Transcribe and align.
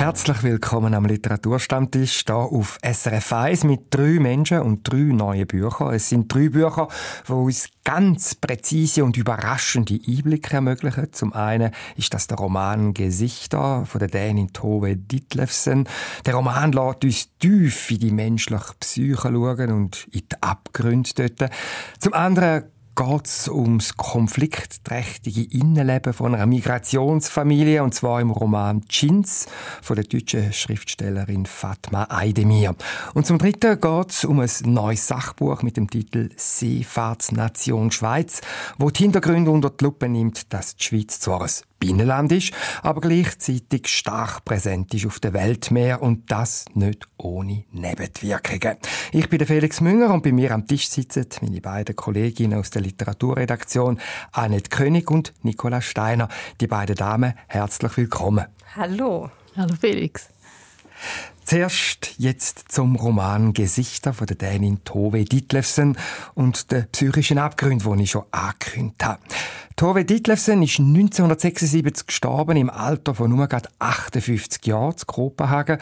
Herzlich 0.00 0.42
willkommen 0.42 0.94
am 0.94 1.04
Literaturstammtisch 1.04 2.22
hier 2.24 2.34
auf 2.34 2.78
SRF 2.82 3.34
1 3.34 3.64
mit 3.64 3.80
drei 3.90 4.18
Menschen 4.18 4.62
und 4.62 4.82
drei 4.82 4.96
neuen 4.96 5.46
Büchern. 5.46 5.92
Es 5.92 6.08
sind 6.08 6.32
drei 6.32 6.48
Bücher, 6.48 6.88
die 7.28 7.32
uns 7.32 7.68
ganz 7.84 8.34
präzise 8.34 9.04
und 9.04 9.18
überraschende 9.18 10.00
Einblicke 10.08 10.54
ermöglichen. 10.54 11.12
Zum 11.12 11.34
einen 11.34 11.72
ist 11.96 12.14
das 12.14 12.28
der 12.28 12.38
Roman 12.38 12.94
Gesichter 12.94 13.84
von 13.84 13.98
der 13.98 14.08
Dänin 14.08 14.54
Tove 14.54 14.96
Ditlevsen. 14.96 15.86
Der 16.24 16.32
Roman 16.32 16.72
lässt 16.72 17.04
uns 17.04 17.36
tief 17.38 17.90
in 17.90 17.98
die 17.98 18.10
menschliche 18.10 18.72
Psyche 18.80 19.20
schauen 19.20 19.70
und 19.70 20.08
in 20.12 20.22
die 20.22 20.36
Abgründe 20.42 21.28
dort. 21.28 21.52
Zum 21.98 22.14
anderen 22.14 22.64
geht 22.94 23.26
es 23.26 23.48
ums 23.48 23.96
konfliktträchtige 23.96 25.42
Innenleben 25.42 26.12
von 26.12 26.34
einer 26.34 26.46
Migrationsfamilie, 26.46 27.82
und 27.82 27.94
zwar 27.94 28.20
im 28.20 28.30
Roman 28.30 28.82
Chins 28.88 29.46
von 29.82 29.96
der 29.96 30.04
deutschen 30.04 30.52
Schriftstellerin 30.52 31.46
Fatma 31.46 32.06
Aydemir. 32.10 32.74
Und 33.14 33.26
zum 33.26 33.38
Dritten 33.38 33.80
geht 33.80 34.10
es 34.10 34.24
um 34.24 34.40
ein 34.40 34.50
neues 34.64 35.06
Sachbuch 35.06 35.62
mit 35.62 35.76
dem 35.76 35.88
Titel 35.88 36.30
Seefahrtsnation 36.36 37.90
Schweiz, 37.90 38.40
wo 38.78 38.90
die 38.90 39.04
Hintergründe 39.04 39.50
unter 39.50 39.70
die 39.70 39.84
Lupe 39.84 40.08
nimmt, 40.08 40.52
dass 40.52 40.76
die 40.76 40.84
Schweiz 40.84 41.20
zwar 41.20 41.42
ein 41.42 41.50
Binnenland 41.80 42.30
ist, 42.30 42.52
aber 42.82 43.00
gleichzeitig 43.00 43.88
stark 43.88 44.44
präsent 44.44 44.92
ist 44.92 45.06
auf 45.06 45.18
der 45.18 45.32
Weltmeer 45.32 46.02
und 46.02 46.30
das 46.30 46.66
nicht 46.74 47.08
ohne 47.16 47.64
Nebenwirkungen. 47.72 48.76
Ich 49.12 49.28
bin 49.30 49.44
Felix 49.46 49.80
Münger 49.80 50.12
und 50.12 50.22
bei 50.22 50.30
mir 50.30 50.52
am 50.52 50.66
Tisch 50.66 50.88
sitzen 50.88 51.26
meine 51.40 51.62
beiden 51.62 51.96
Kolleginnen 51.96 52.58
aus 52.58 52.68
der 52.68 52.79
Literaturredaktion, 52.80 54.00
Annette 54.32 54.70
König 54.70 55.10
und 55.10 55.32
Nicola 55.42 55.80
Steiner. 55.80 56.28
Die 56.60 56.66
beiden 56.66 56.96
Damen, 56.96 57.34
herzlich 57.46 57.96
willkommen. 57.96 58.46
Hallo. 58.76 59.30
Hallo 59.56 59.74
Felix. 59.80 60.28
Zuerst 61.44 62.14
jetzt 62.18 62.70
zum 62.70 62.94
Roman 62.94 63.52
Gesichter 63.52 64.12
von 64.12 64.26
der 64.26 64.36
Dänin 64.36 64.84
Tove 64.84 65.24
Ditlevsen 65.24 65.96
und 66.34 66.70
den 66.70 66.86
psychischen 66.92 67.38
Abgrund, 67.38 67.84
den 67.84 67.98
ich 67.98 68.10
schon 68.12 68.24
angekündigt 68.30 69.02
habe. 69.02 69.20
Tove 69.80 70.04
Ditlevsen 70.04 70.62
ist 70.62 70.78
1976 70.78 72.06
gestorben, 72.06 72.58
im 72.58 72.68
Alter 72.68 73.14
von 73.14 73.30
nur 73.30 73.48
58 73.78 74.66
Jahren 74.66 74.94
zu 74.94 75.06
Kopenhagen. 75.06 75.78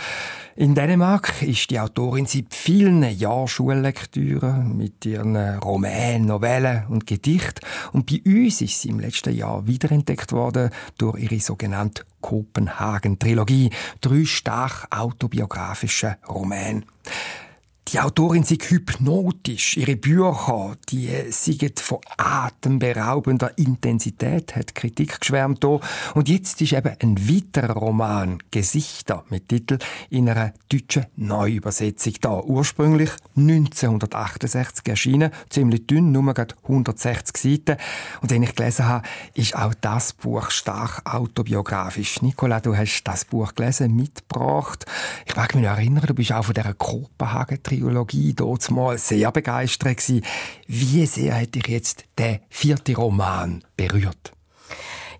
In 0.54 0.76
Dänemark 0.76 1.42
ist 1.42 1.68
die 1.70 1.80
Autorin 1.80 2.24
seit 2.26 2.54
vielen 2.54 3.02
Jahren 3.02 3.48
Schullektüre 3.48 4.52
mit 4.52 5.04
ihren 5.04 5.36
Romanen, 5.58 6.26
Novellen 6.26 6.86
und 6.88 7.08
Gedichten. 7.08 7.66
Und 7.90 8.06
bei 8.06 8.22
uns 8.24 8.60
ist 8.60 8.82
sie 8.82 8.90
im 8.90 9.00
letzten 9.00 9.34
Jahr 9.34 9.66
wiederentdeckt 9.66 10.30
worden 10.30 10.70
durch 10.96 11.18
ihre 11.18 11.40
sogenannte 11.40 12.04
Kopenhagen-Trilogie. 12.20 13.70
Drei 14.00 14.24
stark 14.26 14.86
autobiografische 14.96 16.18
Romane. 16.28 16.84
Die 17.90 18.00
Autorin 18.00 18.42
ist 18.42 18.70
hypnotisch. 18.70 19.78
Ihre 19.78 19.96
Bücher, 19.96 20.76
die 20.90 21.08
sind 21.30 21.80
von 21.80 22.00
atemberaubender 22.18 23.56
Intensität, 23.56 24.54
hat 24.56 24.74
Kritik 24.74 25.20
geschwärmt 25.20 25.64
hier. 25.64 25.80
Und 26.14 26.28
jetzt 26.28 26.60
ist 26.60 26.74
eben 26.74 26.94
ein 27.00 27.16
weiterer 27.16 27.72
Roman, 27.72 28.42
Gesichter, 28.50 29.24
mit 29.30 29.48
Titel, 29.48 29.78
in 30.10 30.28
einer 30.28 30.52
deutschen 30.70 31.06
Neuübersetzung 31.16 32.12
da. 32.20 32.42
Ursprünglich 32.42 33.10
1968 33.36 34.86
erschienen, 34.86 35.30
ziemlich 35.48 35.86
dünn, 35.86 36.12
nur 36.12 36.28
160 36.28 37.36
Seiten. 37.38 37.80
Und 38.20 38.30
wenn 38.30 38.42
ich 38.42 38.54
gelesen 38.54 38.86
habe, 38.86 39.08
ist 39.32 39.56
auch 39.56 39.72
das 39.72 40.12
Buch 40.12 40.50
stark 40.50 41.00
autobiografisch. 41.10 42.20
Nicola, 42.20 42.60
du 42.60 42.76
hast 42.76 43.02
das 43.04 43.24
Buch 43.24 43.54
gelesen, 43.54 43.96
mitgebracht. 43.96 44.84
Ich 45.24 45.34
mag 45.36 45.54
mich 45.54 45.64
noch 45.64 45.70
erinnern, 45.70 46.04
du 46.06 46.12
bist 46.12 46.32
auch 46.32 46.44
von 46.44 46.54
dieser 46.54 46.74
Kopenhagen 46.74 47.62
Dort 48.34 48.70
mal 48.70 48.98
sehr 48.98 49.32
begeistert 49.32 49.98
gewesen. 49.98 50.24
Wie 50.66 51.06
sehr 51.06 51.40
hat 51.40 51.54
dich 51.54 51.66
jetzt 51.68 52.04
der 52.18 52.40
vierte 52.48 52.94
Roman 52.94 53.62
berührt? 53.76 54.32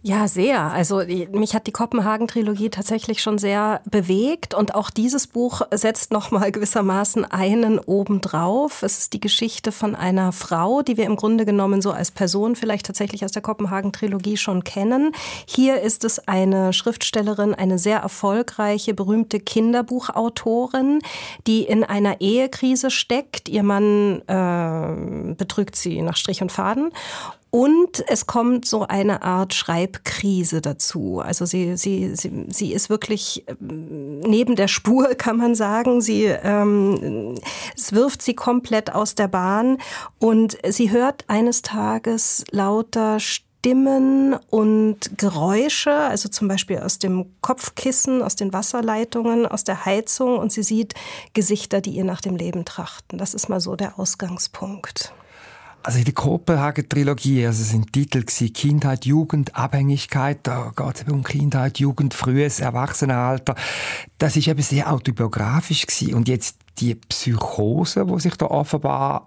Ja, 0.02 0.28
sehr. 0.28 0.62
Also 0.62 1.02
mich 1.32 1.54
hat 1.54 1.66
die 1.66 1.72
Kopenhagen-Trilogie 1.72 2.70
tatsächlich 2.70 3.20
schon 3.20 3.36
sehr 3.36 3.80
bewegt 3.84 4.54
und 4.54 4.76
auch 4.76 4.90
dieses 4.90 5.26
Buch 5.26 5.62
setzt 5.72 6.12
nochmal 6.12 6.52
gewissermaßen 6.52 7.24
einen 7.24 7.80
obendrauf. 7.80 8.84
Es 8.84 8.98
ist 8.98 9.12
die 9.12 9.18
Geschichte 9.18 9.72
von 9.72 9.96
einer 9.96 10.30
Frau, 10.30 10.82
die 10.82 10.96
wir 10.96 11.04
im 11.04 11.16
Grunde 11.16 11.44
genommen 11.44 11.82
so 11.82 11.90
als 11.90 12.12
Person 12.12 12.54
vielleicht 12.54 12.86
tatsächlich 12.86 13.24
aus 13.24 13.32
der 13.32 13.42
Kopenhagen-Trilogie 13.42 14.36
schon 14.36 14.62
kennen. 14.62 15.10
Hier 15.46 15.82
ist 15.82 16.04
es 16.04 16.28
eine 16.28 16.72
Schriftstellerin, 16.72 17.54
eine 17.54 17.80
sehr 17.80 17.98
erfolgreiche, 17.98 18.94
berühmte 18.94 19.40
Kinderbuchautorin, 19.40 21.00
die 21.48 21.64
in 21.64 21.82
einer 21.82 22.20
Ehekrise 22.20 22.92
steckt. 22.92 23.48
Ihr 23.48 23.64
Mann 23.64 24.22
äh, 24.28 25.34
betrügt 25.34 25.74
sie 25.74 26.02
nach 26.02 26.16
Strich 26.16 26.40
und 26.40 26.52
Faden 26.52 26.92
und 27.50 28.04
es 28.08 28.26
kommt 28.26 28.66
so 28.66 28.86
eine 28.86 29.22
Art 29.22 29.54
Schreibkrise 29.54 30.60
dazu. 30.60 31.20
Also 31.20 31.46
sie, 31.46 31.76
sie, 31.76 32.14
sie, 32.14 32.46
sie 32.48 32.72
ist 32.72 32.90
wirklich 32.90 33.44
ähm, 33.48 34.20
neben 34.20 34.54
der 34.54 34.68
Spur, 34.68 35.14
kann 35.18 35.38
man 35.38 35.54
sagen. 35.54 36.00
Sie, 36.00 36.24
ähm, 36.24 37.34
es 37.76 37.92
wirft 37.92 38.22
sie 38.22 38.34
komplett 38.34 38.94
aus 38.94 39.14
der 39.14 39.28
Bahn 39.28 39.78
und 40.18 40.58
sie 40.68 40.90
hört 40.90 41.24
eines 41.28 41.62
Tages 41.62 42.44
lauter 42.50 43.18
Stimmen 43.18 44.36
und 44.50 45.18
Geräusche, 45.18 45.92
also 45.92 46.28
zum 46.28 46.48
Beispiel 46.48 46.78
aus 46.78 46.98
dem 46.98 47.34
Kopfkissen, 47.40 48.22
aus 48.22 48.36
den 48.36 48.52
Wasserleitungen, 48.52 49.46
aus 49.46 49.64
der 49.64 49.84
Heizung 49.84 50.38
und 50.38 50.52
sie 50.52 50.62
sieht 50.62 50.94
Gesichter, 51.32 51.80
die 51.80 51.90
ihr 51.90 52.04
nach 52.04 52.20
dem 52.20 52.36
Leben 52.36 52.64
trachten. 52.64 53.18
Das 53.18 53.34
ist 53.34 53.48
mal 53.48 53.60
so 53.60 53.74
der 53.74 53.98
Ausgangspunkt. 53.98 55.12
Also 55.82 55.98
in 56.00 56.04
der 56.04 56.14
Kopenhagen-Trilogie, 56.14 57.46
also 57.46 57.62
sind 57.62 57.92
Titel 57.92 58.20
gewesen, 58.20 58.52
Kindheit, 58.52 59.06
Jugend, 59.06 59.54
Abhängigkeit, 59.54 60.40
da 60.42 60.72
geht 60.76 61.02
es 61.02 61.12
um 61.12 61.22
Kindheit, 61.22 61.78
Jugend, 61.78 62.14
frühes 62.14 62.60
Erwachsenenalter. 62.60 63.54
Das 64.18 64.36
ist 64.36 64.48
eben 64.48 64.60
sehr 64.60 64.92
autobiografisch 64.92 65.86
gewesen. 65.86 66.14
Und 66.14 66.28
jetzt 66.28 66.58
die 66.78 66.94
Psychose, 66.94 68.08
wo 68.08 68.18
sich 68.18 68.34
da 68.36 68.46
offenbar 68.46 69.26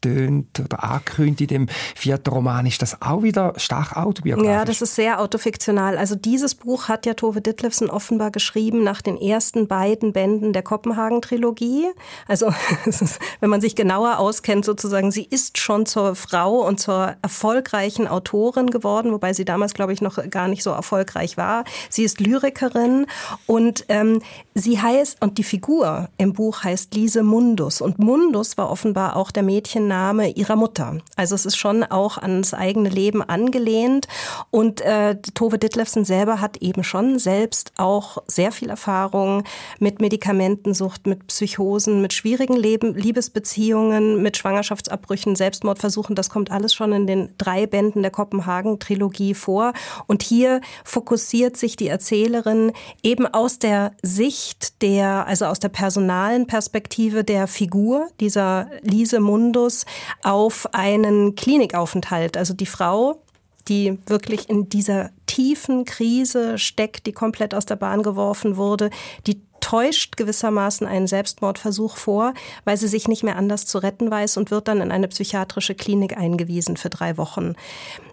angetönt 0.00 0.60
oder 0.60 0.82
angekündigt 0.82 1.52
in 1.52 1.66
dem 1.66 1.68
vierten 1.94 2.30
Roman, 2.30 2.66
ist 2.66 2.82
das 2.82 3.00
auch 3.02 3.22
wieder 3.22 3.54
stark 3.56 3.96
autobiografisch? 3.96 4.50
Ja, 4.50 4.64
das 4.64 4.82
ist 4.82 4.94
sehr 4.94 5.20
autofiktional. 5.20 5.98
Also 5.98 6.14
dieses 6.14 6.54
Buch 6.54 6.88
hat 6.88 7.06
ja 7.06 7.14
Tove 7.14 7.40
Ditlevsen 7.40 7.90
offenbar 7.90 8.30
geschrieben 8.30 8.82
nach 8.82 9.02
den 9.02 9.16
ersten 9.20 9.68
beiden 9.68 10.12
Bänden 10.12 10.52
der 10.52 10.62
Kopenhagen-Trilogie. 10.62 11.88
Also 12.26 12.52
wenn 13.40 13.50
man 13.50 13.60
sich 13.60 13.76
genauer 13.76 14.18
auskennt, 14.18 14.64
sozusagen, 14.64 15.10
sie 15.10 15.24
ist 15.24 15.58
schon 15.58 15.86
zur 15.86 16.14
Frau 16.14 16.66
und 16.66 16.80
zur 16.80 17.16
erfolgreichen 17.22 18.06
Autorin 18.06 18.70
geworden, 18.70 19.12
wobei 19.12 19.32
sie 19.32 19.44
damals, 19.44 19.74
glaube 19.74 19.92
ich, 19.92 20.00
noch 20.00 20.18
gar 20.30 20.48
nicht 20.48 20.62
so 20.62 20.70
erfolgreich 20.70 21.36
war. 21.36 21.64
Sie 21.88 22.04
ist 22.04 22.20
Lyrikerin 22.20 23.06
und 23.46 23.84
ähm, 23.88 24.20
sie 24.54 24.80
heißt, 24.80 25.22
und 25.22 25.38
die 25.38 25.44
Figur 25.44 26.08
im 26.16 26.32
Buch 26.32 26.64
heißt 26.64 26.94
Lise 26.94 27.22
Mundus. 27.22 27.80
Und 27.80 27.98
Mundus 27.98 28.56
war 28.56 28.70
offenbar 28.70 29.16
auch 29.16 29.30
der 29.30 29.42
Mädchen 29.42 29.89
Name 29.90 30.30
ihrer 30.30 30.54
Mutter. 30.54 30.98
Also 31.16 31.34
es 31.34 31.44
ist 31.44 31.56
schon 31.56 31.82
auch 31.82 32.16
ans 32.16 32.54
eigene 32.54 32.88
Leben 32.88 33.22
angelehnt. 33.22 34.06
Und 34.50 34.80
äh, 34.82 35.16
Tove 35.34 35.58
Ditlevsen 35.58 36.04
selber 36.04 36.40
hat 36.40 36.58
eben 36.58 36.84
schon 36.84 37.18
selbst 37.18 37.72
auch 37.76 38.22
sehr 38.28 38.52
viel 38.52 38.70
Erfahrung 38.70 39.42
mit 39.80 40.00
Medikamentensucht, 40.00 41.06
mit 41.08 41.26
Psychosen, 41.26 42.00
mit 42.00 42.12
schwierigen 42.12 42.56
Leben, 42.56 42.94
Liebesbeziehungen, 42.94 44.22
mit 44.22 44.36
Schwangerschaftsabbrüchen, 44.36 45.34
Selbstmordversuchen. 45.34 46.14
Das 46.14 46.30
kommt 46.30 46.52
alles 46.52 46.72
schon 46.72 46.92
in 46.92 47.06
den 47.08 47.34
drei 47.36 47.66
Bänden 47.66 48.02
der 48.02 48.12
Kopenhagen-Trilogie 48.12 49.34
vor. 49.34 49.72
Und 50.06 50.22
hier 50.22 50.60
fokussiert 50.84 51.56
sich 51.56 51.74
die 51.74 51.88
Erzählerin 51.88 52.72
eben 53.02 53.26
aus 53.26 53.58
der 53.58 53.92
Sicht 54.02 54.82
der, 54.82 55.26
also 55.26 55.46
aus 55.46 55.58
der 55.58 55.68
personalen 55.68 56.46
Perspektive 56.46 57.24
der 57.24 57.48
Figur 57.48 58.08
dieser 58.20 58.68
Lise 58.82 59.20
Mundus 59.20 59.79
auf 60.22 60.68
einen 60.72 61.34
Klinikaufenthalt. 61.34 62.36
Also 62.36 62.54
die 62.54 62.66
Frau, 62.66 63.22
die 63.68 63.98
wirklich 64.06 64.48
in 64.48 64.68
dieser 64.68 65.10
tiefen 65.26 65.84
Krise 65.84 66.58
steckt, 66.58 67.06
die 67.06 67.12
komplett 67.12 67.54
aus 67.54 67.66
der 67.66 67.76
Bahn 67.76 68.02
geworfen 68.02 68.56
wurde, 68.56 68.90
die 69.26 69.40
täuscht 69.60 70.16
gewissermaßen 70.16 70.86
einen 70.86 71.06
Selbstmordversuch 71.06 71.96
vor, 71.96 72.34
weil 72.64 72.76
sie 72.76 72.88
sich 72.88 73.08
nicht 73.08 73.22
mehr 73.22 73.36
anders 73.36 73.66
zu 73.66 73.78
retten 73.78 74.10
weiß 74.10 74.36
und 74.36 74.50
wird 74.50 74.68
dann 74.68 74.80
in 74.80 74.90
eine 74.90 75.08
psychiatrische 75.08 75.74
Klinik 75.74 76.16
eingewiesen 76.16 76.76
für 76.76 76.90
drei 76.90 77.16
Wochen. 77.16 77.54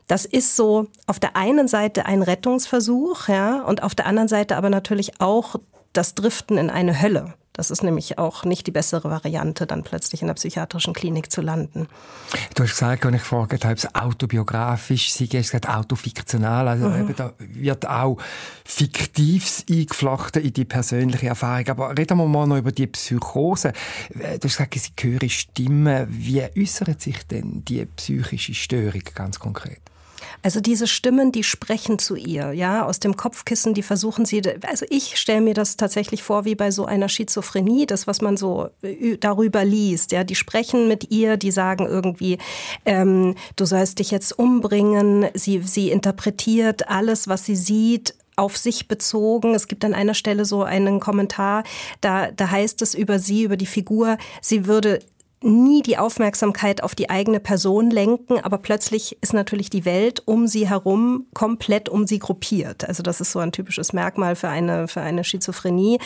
Das 0.08 0.26
ist 0.26 0.56
so 0.56 0.88
auf 1.06 1.20
der 1.20 1.36
einen 1.36 1.68
Seite 1.68 2.06
ein 2.06 2.22
Rettungsversuch, 2.22 3.28
ja, 3.28 3.62
und 3.64 3.84
auf 3.84 3.96
der 3.96 4.06
anderen 4.06 4.28
Seite 4.28 4.56
aber 4.58 4.70
natürlich 4.70 5.20
auch 5.20 5.56
das 5.94 6.16
Driften 6.16 6.58
in 6.58 6.70
eine 6.70 7.02
Hölle. 7.02 7.34
Das 7.58 7.72
ist 7.72 7.84
nämlich 7.84 8.20
auch 8.20 8.46
nicht 8.46 8.68
die 8.68 8.72
bessere 8.72 9.10
Variante, 9.10 9.66
dann 9.66 9.84
plötzlich 9.84 10.22
in 10.22 10.28
der 10.28 10.36
psychiatrischen 10.36 10.94
Klinik 10.94 11.32
zu 11.32 11.42
landen. 11.42 11.88
Du 12.56 12.64
hast 12.64 12.70
gesagt, 12.70 13.04
wenn 13.04 13.16
ich 13.16 13.22
gefragt 13.22 13.66
habe, 13.66 13.74
ob 13.74 13.78
es 13.78 13.96
autobiografisch 13.96 15.12
sei, 15.12 15.26
hast 15.26 15.34
du 15.34 15.38
gesagt 15.40 15.68
autofiktional. 15.68 16.68
Also 16.68 16.88
mhm. 16.88 17.02
eben, 17.02 17.16
da 17.16 17.34
wird 17.40 17.88
auch 17.88 18.18
Fiktives 18.64 19.66
eingeflochten 19.70 20.44
in 20.44 20.54
die 20.54 20.66
persönliche 20.66 21.28
Erfahrung. 21.28 21.68
Aber 21.70 21.98
reden 21.98 22.18
wir 22.20 22.28
mal 22.28 22.46
noch 22.46 22.58
über 22.58 22.72
die 22.72 22.88
Psychose. 22.88 23.74
Du 24.14 24.24
hast 24.24 24.42
gesagt, 24.42 24.76
sie 24.76 24.92
hören 25.00 25.30
Stimmen. 25.30 26.06
Wie 26.10 26.44
äußert 26.44 27.02
sich 27.02 27.26
denn 27.26 27.66
die 27.66 27.86
psychische 27.86 28.54
Störung 28.54 29.02
ganz 29.16 29.40
konkret? 29.40 29.82
Also 30.42 30.60
diese 30.60 30.88
Stimmen, 30.88 31.32
die 31.32 31.44
sprechen 31.44 32.00
zu 32.00 32.16
ihr, 32.16 32.54
ja, 32.54 32.86
aus 32.86 33.00
dem 33.00 33.16
Kopfkissen, 33.16 33.74
die 33.74 33.84
versuchen 33.84 34.26
sie, 34.26 34.42
also 34.68 34.86
ich 34.90 35.18
stelle 35.18 35.42
mir 35.42 35.54
das 35.54 35.78
tatsächlich 35.78 36.24
vor 36.24 36.46
wie 36.46 36.56
bei 36.56 36.72
so 36.72 36.86
einer 36.86 37.10
Schizophrenie, 37.10 37.86
das, 37.86 38.08
was 38.08 38.22
man 38.22 38.38
so 38.38 38.70
äh, 38.82 39.18
darüber 39.18 39.66
liest, 39.66 40.12
ja, 40.12 40.24
die 40.24 40.36
sprechen 40.36 40.88
mit 40.88 41.12
ihr, 41.12 41.38
die 41.38 41.52
sagen 41.52 41.86
irgendwie, 41.86 42.38
ähm, 42.86 43.36
du 43.56 43.66
sollst 43.66 44.00
dich 44.00 44.12
jetzt 44.12 44.38
umbringen, 44.38 45.28
sie, 45.34 45.62
sie 45.64 45.90
interpretiert 45.92 46.90
alles, 46.90 47.28
was 47.28 47.46
sie 47.46 47.56
sieht, 47.56 48.16
auf 48.38 48.56
sich 48.56 48.88
bezogen. 48.88 49.56
Es 49.56 49.68
gibt 49.68 49.84
an 49.84 49.94
einer 49.94 50.14
Stelle 50.14 50.46
so 50.46 50.64
einen 50.64 51.00
Kommentar, 51.00 51.64
da, 52.02 52.32
da 52.32 52.52
heißt 52.52 52.82
es 52.82 52.94
über 52.94 53.20
sie, 53.20 53.44
über 53.44 53.58
die 53.58 53.66
Figur, 53.66 54.18
sie 54.42 54.68
würde 54.68 55.00
nie 55.42 55.82
die 55.84 55.98
Aufmerksamkeit 55.98 56.82
auf 56.84 56.96
die 56.96 57.10
eigene 57.10 57.40
Person 57.40 57.92
lenken, 57.92 58.40
aber 58.40 58.58
plötzlich 58.58 59.18
ist 59.22 59.34
natürlich 59.34 59.70
die 59.70 59.86
Welt 59.86 60.24
um 60.26 60.48
sie 60.48 60.68
herum 60.68 61.28
komplett 61.34 61.90
um 61.90 62.08
sie 62.08 62.20
gruppiert. 62.20 62.88
Also 62.88 63.04
das 63.04 63.22
ist 63.22 63.32
so 63.32 63.40
ein 63.40 63.52
typisches 63.52 63.94
Merkmal 63.94 64.36
für 64.36 64.50
eine, 64.50 64.88
für 64.88 65.02
eine 65.02 65.24
Schizophrenie. 65.24 66.00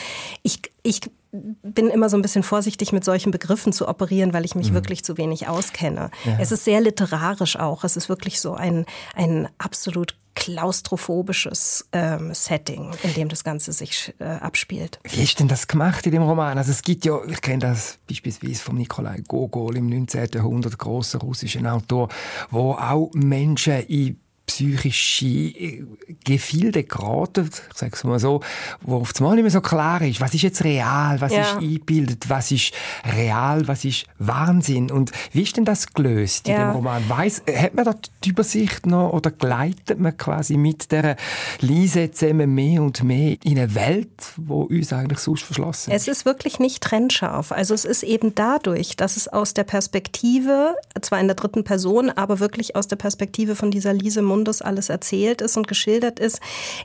Ich, 0.44 0.62
ich 0.84 1.02
bin 1.32 1.88
immer 1.88 2.10
so 2.10 2.18
ein 2.18 2.22
bisschen 2.22 2.44
vorsichtig 2.44 2.92
mit 2.92 3.06
solchen 3.06 3.32
Begriffen 3.32 3.72
zu 3.72 3.88
operieren, 3.88 4.34
weil 4.34 4.46
ich 4.46 4.56
mich 4.56 4.72
mhm. 4.72 4.76
wirklich 4.76 5.04
zu 5.04 5.18
wenig 5.18 5.48
auskenne. 5.48 6.12
Ja. 6.26 6.38
Es 6.40 6.52
ist 6.52 6.66
sehr 6.66 6.82
literarisch 6.82 7.58
auch. 7.58 7.84
Es 7.84 7.96
ist 7.96 8.10
wirklich 8.10 8.42
so 8.42 8.54
ein, 8.54 8.86
ein 9.16 9.48
absolut 9.58 10.16
klaustrophobisches 10.34 11.88
ähm, 11.92 12.34
Setting, 12.34 12.92
in 13.04 13.14
dem 13.14 13.30
das 13.30 13.44
Ganze 13.44 13.74
sich 13.74 14.14
äh, 14.20 14.24
abspielt. 14.24 15.00
Wie 15.04 15.22
ist 15.22 15.40
denn 15.40 15.48
das 15.48 15.68
gemacht 15.68 16.06
in 16.06 16.14
dem 16.14 16.24
Roman? 16.24 16.58
Also 16.58 16.72
es 16.72 16.82
gibt 16.82 17.06
ja, 17.06 17.20
ich 17.28 17.42
kenne 17.42 17.60
das 17.60 17.98
beispielsweise 18.08 18.62
von 18.62 18.78
Nikolai 18.78 19.22
Gogol 19.28 19.78
im 19.78 19.88
19. 19.88 20.30
Jahrhundert, 20.34 20.78
großer 20.78 21.20
russischer 21.20 21.74
Autor, 21.74 22.10
wo 22.50 22.72
auch 22.72 23.12
Menschen 23.14 23.86
in 23.88 24.20
psychische 24.52 25.26
äh, 25.26 25.86
Gefilde 26.26 26.84
geraten, 26.84 27.50
ich 27.50 27.78
sage 27.78 27.94
es 27.96 28.04
mal 28.04 28.20
so, 28.20 28.42
wo 28.82 28.98
auf 28.98 29.14
einmal 29.18 29.36
nicht 29.36 29.44
mehr 29.44 29.52
so 29.52 29.62
klar 29.62 30.02
ist, 30.02 30.20
was 30.20 30.34
ist 30.34 30.42
jetzt 30.42 30.64
real, 30.66 31.22
was 31.22 31.32
ja. 31.32 31.42
ist 31.42 31.56
eingebildet, 31.56 32.30
was 32.30 32.52
ist 32.52 32.74
real, 33.16 33.66
was 33.68 33.86
ist 33.86 34.06
Wahnsinn 34.20 34.92
und 34.92 35.12
wie 35.32 35.44
ist 35.44 35.56
denn 35.56 35.64
das 35.64 35.94
gelöst 35.94 36.50
ja. 36.50 36.56
in 36.56 36.62
dem 36.62 36.76
Roman? 36.76 37.04
Weiss, 37.08 37.42
hat 37.48 37.76
man 37.76 37.86
da 37.86 37.96
die 38.26 38.30
Übersicht 38.30 38.86
noch 38.86 39.14
oder 39.14 39.32
gleitet 39.32 40.00
man 40.00 40.18
quasi 40.18 40.58
mit 40.58 40.92
der 40.92 41.16
Lise 41.62 42.12
zusammen 42.12 42.54
mehr 42.54 42.82
und 42.82 43.04
mehr 43.04 43.38
in 43.44 43.58
eine 43.58 43.74
Welt, 43.74 44.34
wo 44.36 44.64
uns 44.64 44.92
eigentlich 44.92 45.20
sonst 45.20 45.44
verschlossen 45.44 45.92
ist? 45.92 46.02
Es 46.02 46.08
ist 46.10 46.26
wirklich 46.26 46.60
nicht 46.60 46.84
trennscharf. 46.84 47.54
Also 47.54 47.74
es 47.74 47.86
ist 47.86 48.04
eben 48.04 48.36
dadurch, 48.36 48.98
dass 48.98 49.16
es 49.16 49.30
aus 49.30 49.54
der 49.54 49.64
Perspektive, 49.64 50.76
zwar 51.02 51.22
in 51.22 51.28
der 51.28 51.36
dritten 51.36 51.64
Person, 51.64 52.10
aber 52.10 52.42
wirklich 52.42 52.76
aus 52.76 52.90
der 52.90 52.98
Perspektive 52.98 53.56
von 53.56 53.72
dieser 53.72 53.94
Lise 53.94 54.22
Mund 54.22 54.41
Mundus 54.42 54.64
alles 54.64 54.90
erzählt 54.90 55.40
ist 55.40 55.56
und 55.56 55.68
geschildert 55.68 56.20
ist, 56.20 56.40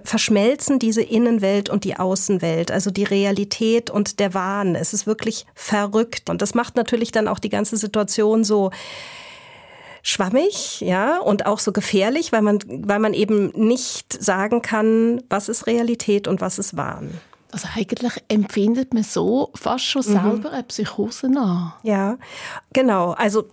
verschmelzen 0.04 0.78
diese 0.78 1.00
Innenwelt 1.00 1.70
und 1.70 1.84
die 1.84 1.96
Außenwelt, 1.96 2.70
also 2.70 2.90
die 2.90 3.04
Realität 3.04 3.88
und 3.88 4.20
der 4.20 4.34
Wahn. 4.34 4.74
Es 4.74 4.92
ist 4.92 5.06
wirklich 5.06 5.46
verrückt. 5.54 6.28
Und 6.28 6.42
das 6.42 6.54
macht 6.54 6.76
natürlich 6.76 7.12
dann 7.12 7.28
auch 7.28 7.38
die 7.38 7.48
ganze 7.48 7.78
Situation 7.78 8.44
so 8.44 8.72
schwammig, 10.02 10.82
ja, 10.82 11.18
und 11.18 11.46
auch 11.46 11.58
so 11.58 11.72
gefährlich, 11.72 12.30
weil 12.30 12.42
man, 12.42 12.58
weil 12.68 12.98
man 12.98 13.14
eben 13.14 13.48
nicht 13.54 14.22
sagen 14.22 14.60
kann, 14.60 15.22
was 15.30 15.48
ist 15.48 15.66
Realität 15.66 16.28
und 16.28 16.42
was 16.42 16.58
ist 16.58 16.76
Wahn. 16.76 17.18
Also 17.52 17.68
eigentlich 17.74 18.12
empfindet 18.28 18.92
man 18.92 19.02
so 19.02 19.50
fast 19.54 19.86
schon 19.86 20.02
mhm. 20.06 20.12
selber 20.12 20.52
eine 20.52 20.62
Psychose 20.64 21.30
nach. 21.30 21.82
Ja, 21.82 22.18
genau. 22.74 23.12
Also 23.12 23.48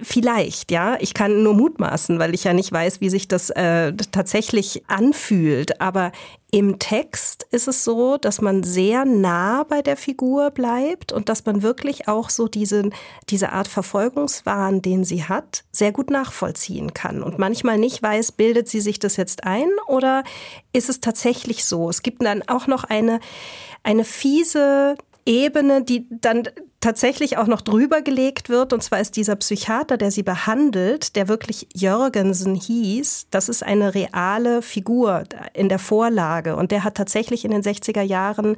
Vielleicht, 0.00 0.70
ja. 0.70 0.96
Ich 1.00 1.14
kann 1.14 1.42
nur 1.42 1.54
mutmaßen, 1.54 2.18
weil 2.18 2.34
ich 2.34 2.44
ja 2.44 2.52
nicht 2.52 2.72
weiß, 2.72 3.00
wie 3.00 3.10
sich 3.10 3.28
das 3.28 3.50
äh, 3.50 3.92
tatsächlich 4.12 4.82
anfühlt. 4.88 5.80
Aber 5.80 6.12
im 6.50 6.78
Text 6.78 7.46
ist 7.50 7.66
es 7.66 7.82
so, 7.82 8.18
dass 8.18 8.42
man 8.42 8.62
sehr 8.62 9.04
nah 9.06 9.64
bei 9.64 9.80
der 9.80 9.96
Figur 9.96 10.50
bleibt 10.50 11.10
und 11.10 11.28
dass 11.28 11.46
man 11.46 11.62
wirklich 11.62 12.08
auch 12.08 12.28
so 12.28 12.46
diese, 12.46 12.90
diese 13.30 13.52
Art 13.52 13.68
Verfolgungswahn, 13.68 14.82
den 14.82 15.04
sie 15.04 15.24
hat, 15.24 15.64
sehr 15.72 15.92
gut 15.92 16.10
nachvollziehen 16.10 16.92
kann. 16.92 17.22
Und 17.22 17.38
manchmal 17.38 17.78
nicht 17.78 18.02
weiß, 18.02 18.32
bildet 18.32 18.68
sie 18.68 18.80
sich 18.80 18.98
das 18.98 19.16
jetzt 19.16 19.44
ein 19.44 19.68
oder 19.86 20.24
ist 20.72 20.90
es 20.90 21.00
tatsächlich 21.00 21.64
so? 21.64 21.88
Es 21.88 22.02
gibt 22.02 22.22
dann 22.22 22.42
auch 22.46 22.66
noch 22.66 22.84
eine, 22.84 23.20
eine 23.82 24.04
fiese 24.04 24.96
Ebene, 25.24 25.82
die 25.82 26.06
dann 26.10 26.48
tatsächlich 26.82 27.38
auch 27.38 27.46
noch 27.46 27.62
drüber 27.62 28.02
gelegt 28.02 28.48
wird. 28.48 28.72
Und 28.72 28.82
zwar 28.82 29.00
ist 29.00 29.16
dieser 29.16 29.36
Psychiater, 29.36 29.96
der 29.96 30.10
sie 30.10 30.24
behandelt, 30.24 31.16
der 31.16 31.28
wirklich 31.28 31.68
Jörgensen 31.72 32.54
hieß, 32.54 33.28
das 33.30 33.48
ist 33.48 33.62
eine 33.62 33.94
reale 33.94 34.60
Figur 34.60 35.22
in 35.54 35.68
der 35.68 35.78
Vorlage. 35.78 36.56
Und 36.56 36.72
der 36.72 36.84
hat 36.84 36.96
tatsächlich 36.96 37.44
in 37.44 37.52
den 37.52 37.62
60er 37.62 38.02
Jahren 38.02 38.56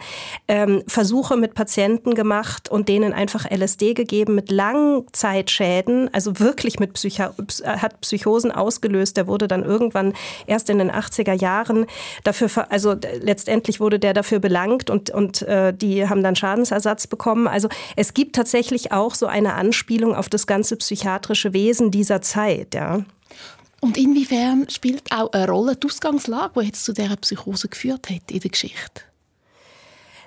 ähm, 0.48 0.82
Versuche 0.86 1.36
mit 1.36 1.54
Patienten 1.54 2.14
gemacht 2.14 2.70
und 2.70 2.88
denen 2.88 3.12
einfach 3.12 3.48
LSD 3.48 3.92
gegeben 3.94 4.34
mit 4.34 4.50
Langzeitschäden, 4.50 6.12
also 6.12 6.40
wirklich 6.40 6.80
mit 6.80 6.94
Psycho 6.94 7.30
hat 7.64 8.00
Psychosen 8.00 8.50
ausgelöst. 8.50 9.18
Der 9.18 9.26
wurde 9.26 9.48
dann 9.48 9.64
irgendwann 9.64 10.14
erst 10.46 10.70
in 10.70 10.78
den 10.78 10.90
80er 10.90 11.34
Jahren 11.34 11.84
dafür, 12.24 12.48
also 12.70 12.94
letztendlich 13.20 13.80
wurde 13.80 13.98
der 13.98 14.14
dafür 14.14 14.38
belangt 14.38 14.88
und, 14.88 15.10
und 15.10 15.42
äh, 15.42 15.74
die 15.74 16.08
haben 16.08 16.22
dann 16.22 16.36
Schadensersatz 16.36 17.06
bekommen. 17.06 17.46
Also 17.46 17.68
es 17.96 18.13
gibt 18.14 18.36
tatsächlich 18.36 18.92
auch 18.92 19.14
so 19.14 19.26
eine 19.26 19.54
Anspielung 19.54 20.14
auf 20.14 20.28
das 20.28 20.46
ganze 20.46 20.76
psychiatrische 20.76 21.52
Wesen 21.52 21.90
dieser 21.90 22.22
Zeit, 22.22 22.74
ja. 22.74 23.04
Und 23.80 23.98
inwiefern 23.98 24.66
spielt 24.70 25.12
auch 25.12 25.30
eine 25.32 25.46
Rolle 25.46 25.76
die 25.76 25.86
Ausgangslage, 25.86 26.60
die 26.60 26.66
jetzt 26.66 26.84
zu 26.84 26.94
dieser 26.94 27.16
Psychose 27.16 27.68
geführt 27.68 28.08
hat 28.08 28.30
in 28.30 28.40
der 28.40 28.50
Geschichte? 28.50 29.02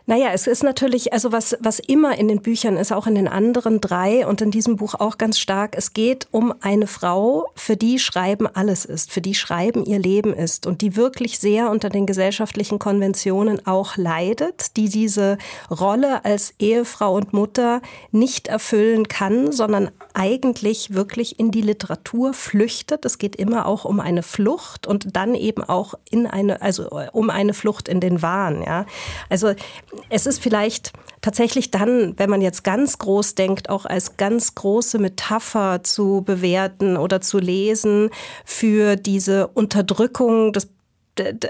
Naja, 0.09 0.29
es 0.31 0.47
ist 0.47 0.63
natürlich, 0.63 1.11
also 1.11 1.33
was, 1.33 1.57
was 1.59 1.79
immer 1.79 2.17
in 2.17 2.29
den 2.29 2.41
Büchern 2.41 2.77
ist, 2.77 2.93
auch 2.93 3.07
in 3.07 3.15
den 3.15 3.27
anderen 3.27 3.81
drei 3.81 4.25
und 4.25 4.39
in 4.39 4.51
diesem 4.51 4.77
Buch 4.77 4.95
auch 4.95 5.17
ganz 5.17 5.37
stark, 5.37 5.75
es 5.75 5.91
geht 5.91 6.29
um 6.31 6.53
eine 6.61 6.87
Frau, 6.87 7.51
für 7.55 7.75
die 7.75 7.99
Schreiben 7.99 8.47
alles 8.47 8.85
ist, 8.85 9.11
für 9.11 9.19
die 9.19 9.35
Schreiben 9.35 9.83
ihr 9.83 9.99
Leben 9.99 10.33
ist 10.33 10.65
und 10.65 10.79
die 10.79 10.95
wirklich 10.95 11.39
sehr 11.39 11.69
unter 11.69 11.89
den 11.89 12.05
gesellschaftlichen 12.05 12.79
Konventionen 12.79 13.67
auch 13.67 13.97
leidet, 13.97 14.77
die 14.77 14.87
diese 14.87 15.37
Rolle 15.69 16.23
als 16.23 16.53
Ehefrau 16.57 17.13
und 17.13 17.33
Mutter 17.33 17.81
nicht 18.13 18.47
erfüllen 18.47 19.09
kann, 19.09 19.51
sondern 19.51 19.91
eigentlich 20.13 20.93
wirklich 20.93 21.37
in 21.37 21.51
die 21.51 21.61
Literatur 21.61 22.33
flüchtet. 22.33 23.03
Es 23.03 23.17
geht 23.17 23.35
immer 23.35 23.65
auch 23.65 23.83
um 23.83 23.99
eine 23.99 24.23
Flucht 24.23 24.87
und 24.87 25.17
dann 25.17 25.35
eben 25.35 25.65
auch 25.65 25.95
in 26.09 26.27
eine, 26.27 26.61
also 26.61 26.87
um 27.11 27.29
eine 27.29 27.53
Flucht 27.53 27.89
in 27.89 27.99
den 27.99 28.21
Wahn, 28.21 28.63
ja. 28.63 28.85
Also 29.29 29.53
es 30.09 30.25
ist 30.25 30.41
vielleicht 30.41 30.93
tatsächlich 31.21 31.71
dann, 31.71 32.13
wenn 32.17 32.29
man 32.29 32.41
jetzt 32.41 32.63
ganz 32.63 32.97
groß 32.97 33.35
denkt, 33.35 33.69
auch 33.69 33.85
als 33.85 34.17
ganz 34.17 34.55
große 34.55 34.99
Metapher 34.99 35.83
zu 35.83 36.23
bewerten 36.25 36.97
oder 36.97 37.21
zu 37.21 37.39
lesen 37.39 38.09
für 38.45 38.95
diese 38.95 39.47
Unterdrückung 39.47 40.53
des 40.53 40.69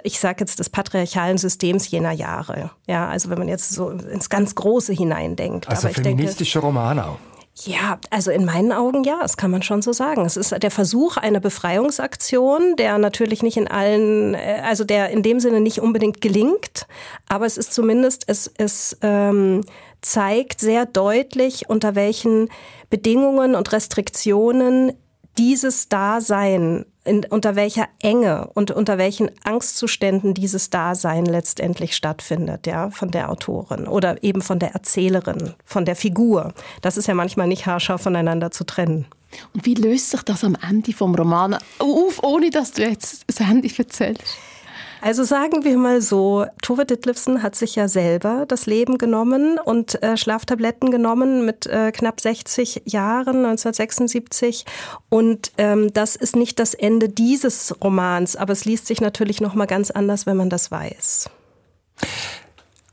ich 0.03 0.19
sage 0.19 0.37
jetzt 0.39 0.59
des 0.59 0.69
patriarchalen 0.69 1.37
Systems 1.37 1.91
jener 1.91 2.13
Jahre. 2.13 2.71
Ja, 2.87 3.09
also 3.09 3.29
wenn 3.29 3.37
man 3.37 3.49
jetzt 3.49 3.69
so 3.69 3.89
ins 3.89 4.29
ganz 4.29 4.55
Große 4.55 4.93
hineindenkt. 4.93 5.67
Also 5.67 5.89
feministische 5.89 6.59
Roman 6.59 6.99
auch. 6.99 7.17
Ja, 7.63 7.99
also 8.11 8.29
in 8.29 8.45
meinen 8.45 8.71
Augen 8.71 9.03
ja, 9.03 9.17
das 9.21 9.35
kann 9.35 9.49
man 9.49 9.63
schon 9.63 9.81
so 9.81 9.91
sagen. 9.91 10.25
Es 10.25 10.37
ist 10.37 10.55
der 10.61 10.69
Versuch 10.69 11.17
einer 11.17 11.39
Befreiungsaktion, 11.39 12.75
der 12.75 12.99
natürlich 12.99 13.41
nicht 13.41 13.57
in 13.57 13.67
allen, 13.67 14.35
äh, 14.35 14.61
also 14.63 14.83
der 14.83 15.09
in 15.09 15.23
dem 15.23 15.39
Sinne 15.39 15.59
nicht 15.59 15.81
unbedingt 15.81 16.21
gelingt, 16.21 16.87
aber 17.27 17.45
es 17.45 17.57
ist 17.57 17.73
zumindest, 17.73 18.25
es, 18.27 18.51
es 18.57 18.97
ähm, 19.01 19.63
zeigt 20.01 20.59
sehr 20.59 20.85
deutlich, 20.85 21.67
unter 21.67 21.95
welchen 21.95 22.49
Bedingungen 22.91 23.55
und 23.55 23.71
Restriktionen 23.71 24.93
dieses 25.37 25.89
Dasein 25.89 26.85
in, 27.07 27.25
unter 27.25 27.55
welcher 27.55 27.87
Enge 28.01 28.49
und 28.53 28.71
unter 28.71 28.97
welchen 28.97 29.31
Angstzuständen 29.43 30.33
dieses 30.33 30.69
Dasein 30.69 31.25
letztendlich 31.25 31.95
stattfindet, 31.95 32.67
ja, 32.67 32.89
von 32.91 33.11
der 33.11 33.31
Autorin 33.31 33.87
oder 33.87 34.23
eben 34.23 34.41
von 34.41 34.59
der 34.59 34.73
Erzählerin, 34.73 35.53
von 35.65 35.85
der 35.85 35.95
Figur. 35.95 36.53
Das 36.81 36.97
ist 36.97 37.07
ja 37.07 37.13
manchmal 37.13 37.47
nicht 37.47 37.65
haarscharf 37.65 38.01
voneinander 38.01 38.51
zu 38.51 38.65
trennen. 38.65 39.05
Und 39.53 39.65
wie 39.65 39.73
löst 39.73 40.11
sich 40.11 40.21
das 40.23 40.43
am 40.43 40.57
Ende 40.67 40.93
vom 40.93 41.15
Roman 41.15 41.57
auf, 41.79 42.23
ohne 42.23 42.49
dass 42.49 42.73
du 42.73 42.83
jetzt 42.83 43.23
das 43.27 43.39
Ende 43.39 43.69
erzählst? 43.75 44.37
Also 45.01 45.23
sagen 45.23 45.63
wir 45.63 45.77
mal 45.77 46.01
so, 46.01 46.45
Tove 46.61 46.85
Ditlevsen 46.85 47.43
hat 47.43 47.55
sich 47.55 47.75
ja 47.75 47.87
selber 47.87 48.45
das 48.47 48.65
Leben 48.65 48.97
genommen 48.97 49.59
und 49.63 50.01
äh, 50.01 50.17
Schlaftabletten 50.17 50.91
genommen 50.91 51.45
mit 51.45 51.67
äh, 51.67 51.91
knapp 51.91 52.19
60 52.19 52.83
Jahren, 52.85 53.45
1976. 53.45 54.65
Und 55.09 55.51
ähm, 55.57 55.93
das 55.93 56.15
ist 56.15 56.35
nicht 56.35 56.59
das 56.59 56.73
Ende 56.73 57.09
dieses 57.09 57.75
Romans, 57.81 58.35
aber 58.35 58.53
es 58.53 58.65
liest 58.65 58.87
sich 58.87 59.01
natürlich 59.01 59.39
noch 59.39 59.53
mal 59.53 59.67
ganz 59.67 59.91
anders, 59.91 60.25
wenn 60.25 60.37
man 60.37 60.49
das 60.49 60.71
weiß. 60.71 61.29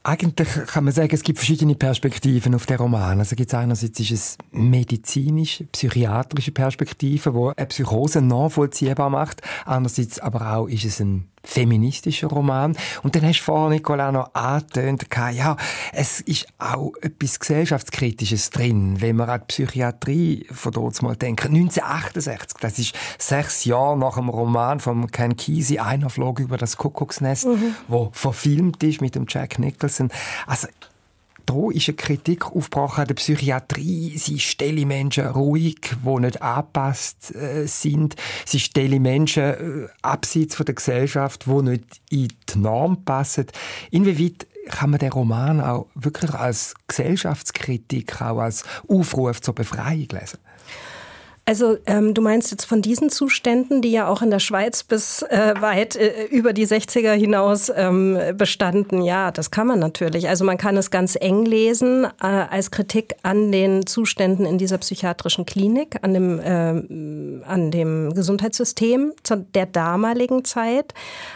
Eigentlich 0.06 0.48
kann 0.66 0.84
man 0.84 0.92
sagen, 0.92 1.14
es 1.14 1.22
gibt 1.22 1.38
verschiedene 1.38 1.74
Perspektiven 1.74 2.54
auf 2.54 2.66
den 2.66 2.76
Roman. 2.76 3.20
Also 3.20 3.36
gibt 3.36 3.50
es 3.50 3.58
einerseits 3.58 3.98
ist 4.00 4.10
es 4.10 4.38
medizinisch, 4.52 5.64
psychiatrische 5.72 6.52
Perspektive, 6.52 7.32
wo 7.32 7.48
eine 7.48 7.66
Psychose 7.66 8.20
nachvollziehbar 8.20 9.08
macht. 9.08 9.40
Andererseits 9.64 10.18
aber 10.18 10.56
auch 10.56 10.66
ist 10.66 10.84
es 10.84 11.00
ein 11.00 11.30
feministischer 11.44 12.28
Roman. 12.28 12.76
Und 13.02 13.14
dann 13.14 13.24
hast 13.24 13.40
du 13.40 13.44
vorhin, 13.44 13.74
Nicola, 13.74 14.10
noch 14.10 14.34
angetönt, 14.34 15.06
ja, 15.32 15.56
es 15.92 16.20
ist 16.20 16.46
auch 16.58 16.92
etwas 17.00 17.38
Gesellschaftskritisches 17.38 18.50
drin, 18.50 19.00
wenn 19.00 19.16
wir 19.16 19.28
an 19.28 19.40
die 19.40 19.46
Psychiatrie 19.46 20.46
von 20.50 20.72
dort 20.72 21.00
mal 21.02 21.16
denken. 21.16 21.54
1968, 21.54 22.58
das 22.60 22.78
ist 22.78 22.94
sechs 23.18 23.64
Jahre 23.64 23.96
nach 23.98 24.16
dem 24.16 24.28
Roman 24.28 24.80
von 24.80 25.10
Ken 25.10 25.36
Kesey, 25.36 25.78
«Einer 25.78 26.10
flog 26.10 26.40
über 26.40 26.56
das 26.56 26.76
Kuckucksnest», 26.76 27.46
mhm. 27.46 27.74
wo 27.88 28.10
verfilmt 28.12 28.82
ist 28.82 29.00
mit 29.00 29.14
dem 29.14 29.26
Jack 29.28 29.58
Nicholson. 29.58 30.10
Also, 30.46 30.68
da 31.46 31.70
ist 31.70 31.88
eine 31.88 31.96
Kritik 31.96 32.46
aufgebrochen 32.46 33.02
an 33.02 33.06
der 33.08 33.14
Psychiatrie. 33.14 34.16
Sie 34.18 34.38
stellen 34.38 34.88
Menschen 34.88 35.26
ruhig, 35.26 35.80
die 36.04 36.20
nicht 36.20 36.42
angepasst 36.42 37.34
äh, 37.34 37.66
sind. 37.66 38.16
Sie 38.44 38.60
stellen 38.60 39.02
Menschen 39.02 39.42
äh, 39.42 39.88
abseits 40.02 40.54
von 40.54 40.66
der 40.66 40.74
Gesellschaft, 40.74 41.46
die 41.46 41.62
nicht 41.62 42.00
in 42.10 42.28
die 42.48 42.58
Norm 42.58 43.04
passen. 43.04 43.46
Inwieweit 43.90 44.46
kann 44.68 44.90
man 44.90 44.98
den 44.98 45.12
Roman 45.12 45.60
auch 45.60 45.86
wirklich 45.94 46.32
als 46.32 46.74
Gesellschaftskritik, 46.86 48.20
auch 48.20 48.38
als 48.38 48.64
Aufruf 48.88 49.40
zur 49.40 49.54
Befreiung 49.54 50.08
lesen? 50.10 50.38
Also 51.46 51.76
ähm, 51.84 52.14
du 52.14 52.22
meinst 52.22 52.50
jetzt 52.52 52.64
von 52.64 52.80
diesen 52.80 53.10
Zuständen, 53.10 53.82
die 53.82 53.90
ja 53.90 54.08
auch 54.08 54.22
in 54.22 54.30
der 54.30 54.38
Schweiz 54.38 54.82
bis 54.82 55.20
äh, 55.22 55.54
weit 55.60 55.94
äh, 55.94 56.24
über 56.30 56.54
die 56.54 56.66
60er 56.66 57.12
hinaus 57.12 57.70
ähm, 57.74 58.18
bestanden. 58.34 59.02
Ja, 59.02 59.30
das 59.30 59.50
kann 59.50 59.66
man 59.66 59.78
natürlich. 59.78 60.26
Also 60.26 60.46
man 60.46 60.56
kann 60.56 60.78
es 60.78 60.90
ganz 60.90 61.18
eng 61.20 61.44
lesen 61.44 62.04
äh, 62.22 62.26
als 62.26 62.70
Kritik 62.70 63.16
an 63.22 63.52
den 63.52 63.86
Zuständen 63.86 64.46
in 64.46 64.56
dieser 64.56 64.78
psychiatrischen 64.78 65.44
Klinik, 65.44 65.96
an 66.00 66.14
dem, 66.14 66.40
äh, 66.40 67.44
an 67.46 67.70
dem 67.70 68.14
Gesundheitssystem 68.14 69.12
der 69.54 69.66
damaligen 69.66 70.46
Zeit. 70.46 70.94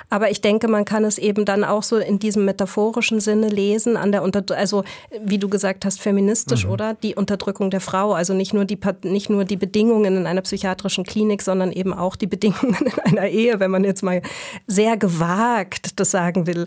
Aber 0.09 0.31
ich 0.31 0.41
denke, 0.41 0.69
man 0.69 0.87
kann 0.87 1.05
es 1.05 1.19
eben 1.19 1.45
dann 1.45 1.65
auch 1.65 1.83
so 1.83 1.99
in 1.99 2.19
diesem 2.19 2.47
metaphorischen 2.47 3.21
Sinne 3.21 3.49
lesen, 3.49 3.99
an 3.99 4.11
der 4.12 4.23
Unter 4.23 4.43
also 4.57 4.85
wie 5.21 5.38
du 5.38 5.50
gesagt 5.50 5.85
hast, 5.85 6.00
feministisch, 6.00 6.65
mhm. 6.65 6.71
oder? 6.71 6.95
Die 6.95 7.15
Unterdrückung 7.15 7.71
der 7.71 7.81
Frau, 7.81 8.15
also 8.15 8.33
nicht 8.33 8.55
nur 8.55 8.65
die, 8.65 8.79
nicht 9.03 9.29
nur 9.29 9.45
die 9.45 9.57
Bedingungen, 9.57 9.98
Bedingungen 9.99 10.23
in 10.23 10.26
einer 10.26 10.43
psychiatrischen 10.43 11.05
Klinik, 11.05 11.43
sondern 11.43 11.73
eben 11.73 11.93
auch 11.93 12.17
die 12.17 12.26
Bedingungen 12.26 12.76
in 12.87 13.19
einer 13.19 13.28
Ehe, 13.28 13.61
wenn 13.61 13.71
man 13.71 13.85
jetzt 13.85 14.02
mal 14.02 14.23
sehr 14.67 14.97
gewagt 14.97 15.99
das 16.00 16.11
sagen 16.11 16.47
will 16.47 16.67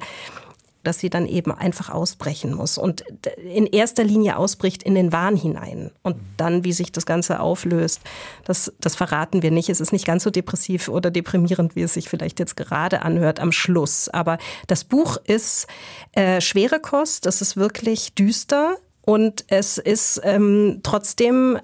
dass 0.83 0.97
sie 0.97 1.11
dann 1.11 1.27
eben 1.27 1.51
einfach 1.51 1.91
ausbrechen 1.91 2.55
muss 2.55 2.79
und 2.79 3.01
in 3.37 3.67
erster 3.67 4.03
Linie 4.03 4.35
ausbricht 4.37 4.81
in 4.81 4.95
den 4.95 5.11
Wahn 5.11 5.35
hinein. 5.35 5.91
Und 6.01 6.15
dann, 6.37 6.63
wie 6.63 6.73
sich 6.73 6.91
das 6.91 7.05
Ganze 7.05 7.39
auflöst, 7.39 8.01
das, 8.45 8.73
das 8.81 8.95
verraten 8.95 9.43
wir 9.43 9.51
nicht. 9.51 9.69
Es 9.69 9.79
ist 9.79 9.93
nicht 9.93 10.07
ganz 10.07 10.23
so 10.23 10.31
depressiv 10.31 10.87
oder 10.87 11.11
deprimierend, 11.11 11.75
wie 11.75 11.83
es 11.83 11.93
sich 11.93 12.09
vielleicht 12.09 12.39
jetzt 12.39 12.55
gerade 12.55 13.03
anhört 13.03 13.39
am 13.39 13.51
Schluss. 13.51 14.09
Aber 14.09 14.39
das 14.65 14.83
Buch 14.83 15.17
ist 15.23 15.67
äh, 16.13 16.41
schwere 16.41 16.79
Kost, 16.79 17.27
es 17.27 17.43
ist 17.43 17.57
wirklich 17.57 18.15
düster 18.15 18.77
und 19.05 19.45
es 19.49 19.77
ist 19.77 20.19
ähm, 20.23 20.79
trotzdem 20.81 21.59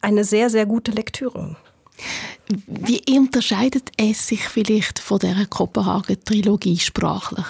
eine 0.00 0.24
sehr, 0.24 0.50
sehr 0.50 0.66
gute 0.66 0.92
Lektüre. 0.92 1.56
Wie 2.66 3.02
unterscheidet 3.16 3.90
es 3.96 4.26
sich 4.26 4.48
vielleicht 4.48 4.98
von 4.98 5.18
der 5.18 5.46
Kopenhagen-Trilogie 5.46 6.78
sprachlich? 6.78 7.46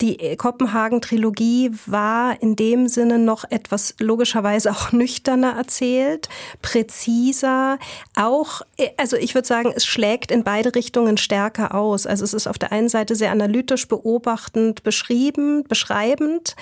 Die 0.00 0.36
Kopenhagen-Trilogie 0.36 1.70
war 1.86 2.42
in 2.42 2.56
dem 2.56 2.88
Sinne 2.88 3.18
noch 3.18 3.44
etwas 3.48 3.94
logischerweise 4.00 4.70
auch 4.72 4.92
nüchterner 4.92 5.56
erzählt, 5.56 6.28
präziser, 6.62 7.78
auch, 8.16 8.62
also 8.96 9.16
ich 9.16 9.34
würde 9.34 9.46
sagen, 9.46 9.72
es 9.74 9.86
schlägt 9.86 10.30
in 10.30 10.42
beide 10.42 10.74
Richtungen 10.74 11.16
stärker 11.16 11.74
aus. 11.74 12.06
Also 12.06 12.24
es 12.24 12.34
ist 12.34 12.46
auf 12.46 12.58
der 12.58 12.72
einen 12.72 12.88
Seite 12.88 13.14
sehr 13.14 13.30
analytisch, 13.30 13.86
beobachtend, 13.86 14.82
beschrieben, 14.82 15.64
beschreibend. 15.64 16.56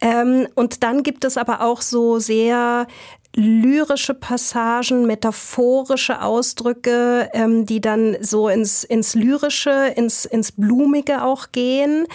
Ähm, 0.00 0.48
und 0.54 0.82
dann 0.82 1.02
gibt 1.02 1.24
es 1.24 1.36
aber 1.36 1.60
auch 1.60 1.80
so 1.80 2.18
sehr 2.18 2.86
lyrische 3.34 4.12
Passagen, 4.12 5.06
metaphorische 5.06 6.22
Ausdrücke, 6.22 7.30
ähm, 7.32 7.64
die 7.64 7.80
dann 7.80 8.16
so 8.20 8.48
ins, 8.48 8.84
ins 8.84 9.14
Lyrische, 9.14 9.92
ins, 9.96 10.26
ins 10.26 10.52
Blumige 10.52 11.24
auch 11.24 11.50
gehen, 11.50 12.06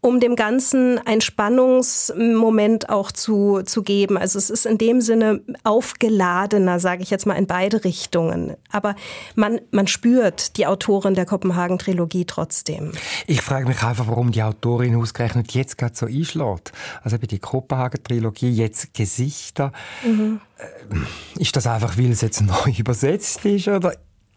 um 0.00 0.18
dem 0.18 0.34
Ganzen 0.34 0.98
ein 1.06 1.20
Spannungsmoment 1.20 2.88
auch 2.88 3.12
zu, 3.12 3.62
zu 3.64 3.82
geben. 3.82 4.18
Also 4.18 4.38
es 4.38 4.50
ist 4.50 4.66
in 4.66 4.78
dem 4.78 5.00
Sinne 5.00 5.42
aufgeladener, 5.62 6.80
sage 6.80 7.02
ich 7.02 7.10
jetzt 7.10 7.26
mal, 7.26 7.34
in 7.34 7.46
beide 7.46 7.84
Richtungen. 7.84 8.56
Aber 8.72 8.96
man, 9.36 9.60
man 9.70 9.86
spürt 9.86 10.56
die 10.56 10.66
Autorin 10.66 11.14
der 11.14 11.26
Kopenhagen-Trilogie 11.26 12.24
trotzdem. 12.24 12.92
Ich 13.28 13.42
frage 13.42 13.68
mich 13.68 13.80
einfach, 13.82 14.08
warum 14.08 14.32
die 14.32 14.42
Autorin 14.42 14.96
ausgerechnet 14.96 15.52
jetzt 15.52 15.78
gerade 15.78 15.94
so 15.94 16.06
einschlägt. 16.06 16.72
Also 17.02 17.16
bei 17.18 17.28
der 17.28 17.38
Kopenhagen-Trilogie 17.38 18.50
jetzt 18.50 18.92
Gesichter. 18.92 19.70
Mhm. 20.04 20.40
Äh, 20.56 21.40
ist 21.40 21.56
das 21.56 21.66
einfach, 21.66 21.96
weil 21.98 22.10
es 22.10 22.20
jetzt 22.20 22.40
neu 22.42 22.72
übersetzt 22.76 23.44
ist 23.44 23.68
oder 23.68 23.94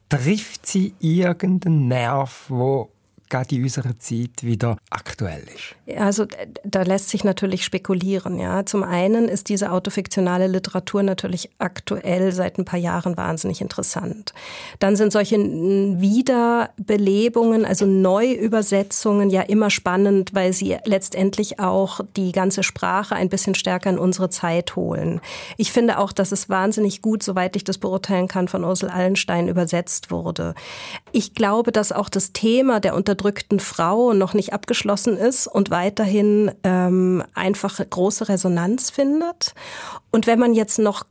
trifft 0.10 0.66
sie 0.66 0.96
irgendeinen 1.00 1.88
Nerv, 1.88 2.46
wo 2.50 2.92
gerade 3.30 3.56
in 3.56 3.64
unserer 3.64 3.98
Zeit 4.00 4.44
wieder 4.44 4.78
aktuell 4.90 5.44
ist? 5.44 5.76
Also 5.98 6.26
da 6.64 6.84
lässt 6.84 7.10
sich 7.10 7.24
natürlich 7.24 7.64
spekulieren. 7.64 8.40
Ja. 8.40 8.66
Zum 8.66 8.84
einen 8.84 9.28
ist 9.28 9.50
diese 9.50 9.72
autofiktionale 9.72 10.48
Literatur 10.48 11.04
natürlich 11.04 11.50
aktuell 11.60 12.32
seit 12.32 12.58
ein 12.58 12.66
paar 12.66 12.80
Jahren 12.80 13.18
wahnsinnig 13.18 13.62
interessant. 13.62 14.34
Dann 14.80 14.96
sind 14.96 15.12
solche 15.12 15.38
Wiederbelebungen, 15.38 17.66
also 17.66 17.86
Neuübersetzungen 17.86 19.30
ja 19.30 19.42
immer 19.42 19.70
spannend, 19.70 20.34
weil 20.34 20.54
sie 20.54 20.78
letztendlich 20.86 21.60
auch 21.60 22.02
die 22.16 22.32
ganze 22.32 22.64
Sprache 22.64 23.16
ein 23.16 23.30
bisschen 23.30 23.56
stärker 23.56 23.90
in 23.90 24.00
unsere 24.00 24.30
Zeit 24.30 24.76
holen. 24.76 25.22
Ich 25.58 25.72
finde 25.72 26.00
auch, 26.00 26.12
dass 26.12 26.32
es 26.32 26.50
wahnsinnig 26.50 27.02
gut, 27.02 27.24
soweit 27.24 27.56
ich 27.56 27.64
das 27.64 27.78
beurteilen 27.78 28.28
kann, 28.28 28.48
von 28.48 28.64
Ursel 28.64 28.90
Allenstein 28.90 29.48
übersetzt 29.48 30.12
wurde. 30.12 30.56
Ich 31.12 31.34
glaube, 31.34 31.72
dass 31.72 31.92
auch 31.92 32.10
das 32.10 32.34
Thema 32.34 32.80
der 32.80 32.96
Unter 32.96 33.17
unterdrückten 33.18 33.60
Frau 33.60 34.14
noch 34.14 34.34
nicht 34.34 34.54
abgeschlossen 34.54 35.18
ist 35.18 35.48
und 35.48 35.72
weiterhin 35.72 36.52
ähm, 36.64 37.24
einfach 37.34 37.80
große 37.90 38.30
Resonanz 38.30 38.92
findet. 38.92 39.56
Und 40.12 40.28
wenn 40.28 40.40
man 40.40 40.54
jetzt 40.54 40.78
noch 40.78 41.04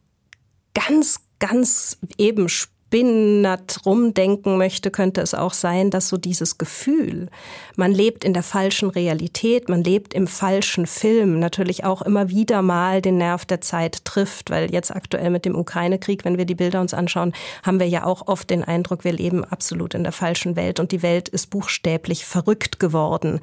ganz, 0.75 1.21
ganz 1.41 1.99
eben 2.17 2.49
spinnert 2.97 3.85
rumdenken 3.85 4.57
möchte, 4.57 4.91
könnte 4.91 5.21
es 5.21 5.35
auch 5.35 5.53
sein, 5.53 5.91
dass 5.91 6.09
so 6.09 6.17
dieses 6.17 6.57
Gefühl, 6.57 7.29
man 7.77 7.93
lebt 7.93 8.25
in 8.25 8.33
der 8.33 8.43
falschen 8.43 8.89
Realität, 8.89 9.69
man 9.69 9.85
lebt 9.85 10.15
im 10.15 10.27
falschen 10.27 10.87
Film, 10.87 11.39
natürlich 11.39 11.85
auch 11.85 12.01
immer 12.01 12.31
wieder 12.31 12.63
mal 12.63 13.03
den 13.03 13.19
Nerv 13.19 13.45
der 13.45 13.61
Zeit 13.61 14.07
trifft, 14.07 14.49
weil 14.49 14.73
jetzt 14.73 14.97
aktuell 14.97 15.29
mit 15.29 15.45
dem 15.45 15.55
Ukraine-Krieg, 15.55 16.25
wenn 16.25 16.39
wir 16.39 16.47
die 16.47 16.55
Bilder 16.55 16.81
uns 16.81 16.95
anschauen, 16.95 17.35
haben 17.63 17.81
wir 17.81 17.89
ja 17.89 18.05
auch 18.05 18.29
oft 18.29 18.49
den 18.49 18.65
Eindruck, 18.65 19.05
wir 19.05 19.13
leben 19.13 19.45
absolut 19.45 19.93
in 19.93 20.03
der 20.03 20.13
falschen 20.13 20.57
Welt 20.57 20.81
und 20.81 20.91
die 20.91 21.03
Welt 21.03 21.29
ist 21.29 21.51
buchstäblich 21.51 22.25
verrückt 22.25 22.81
geworden. 22.81 23.41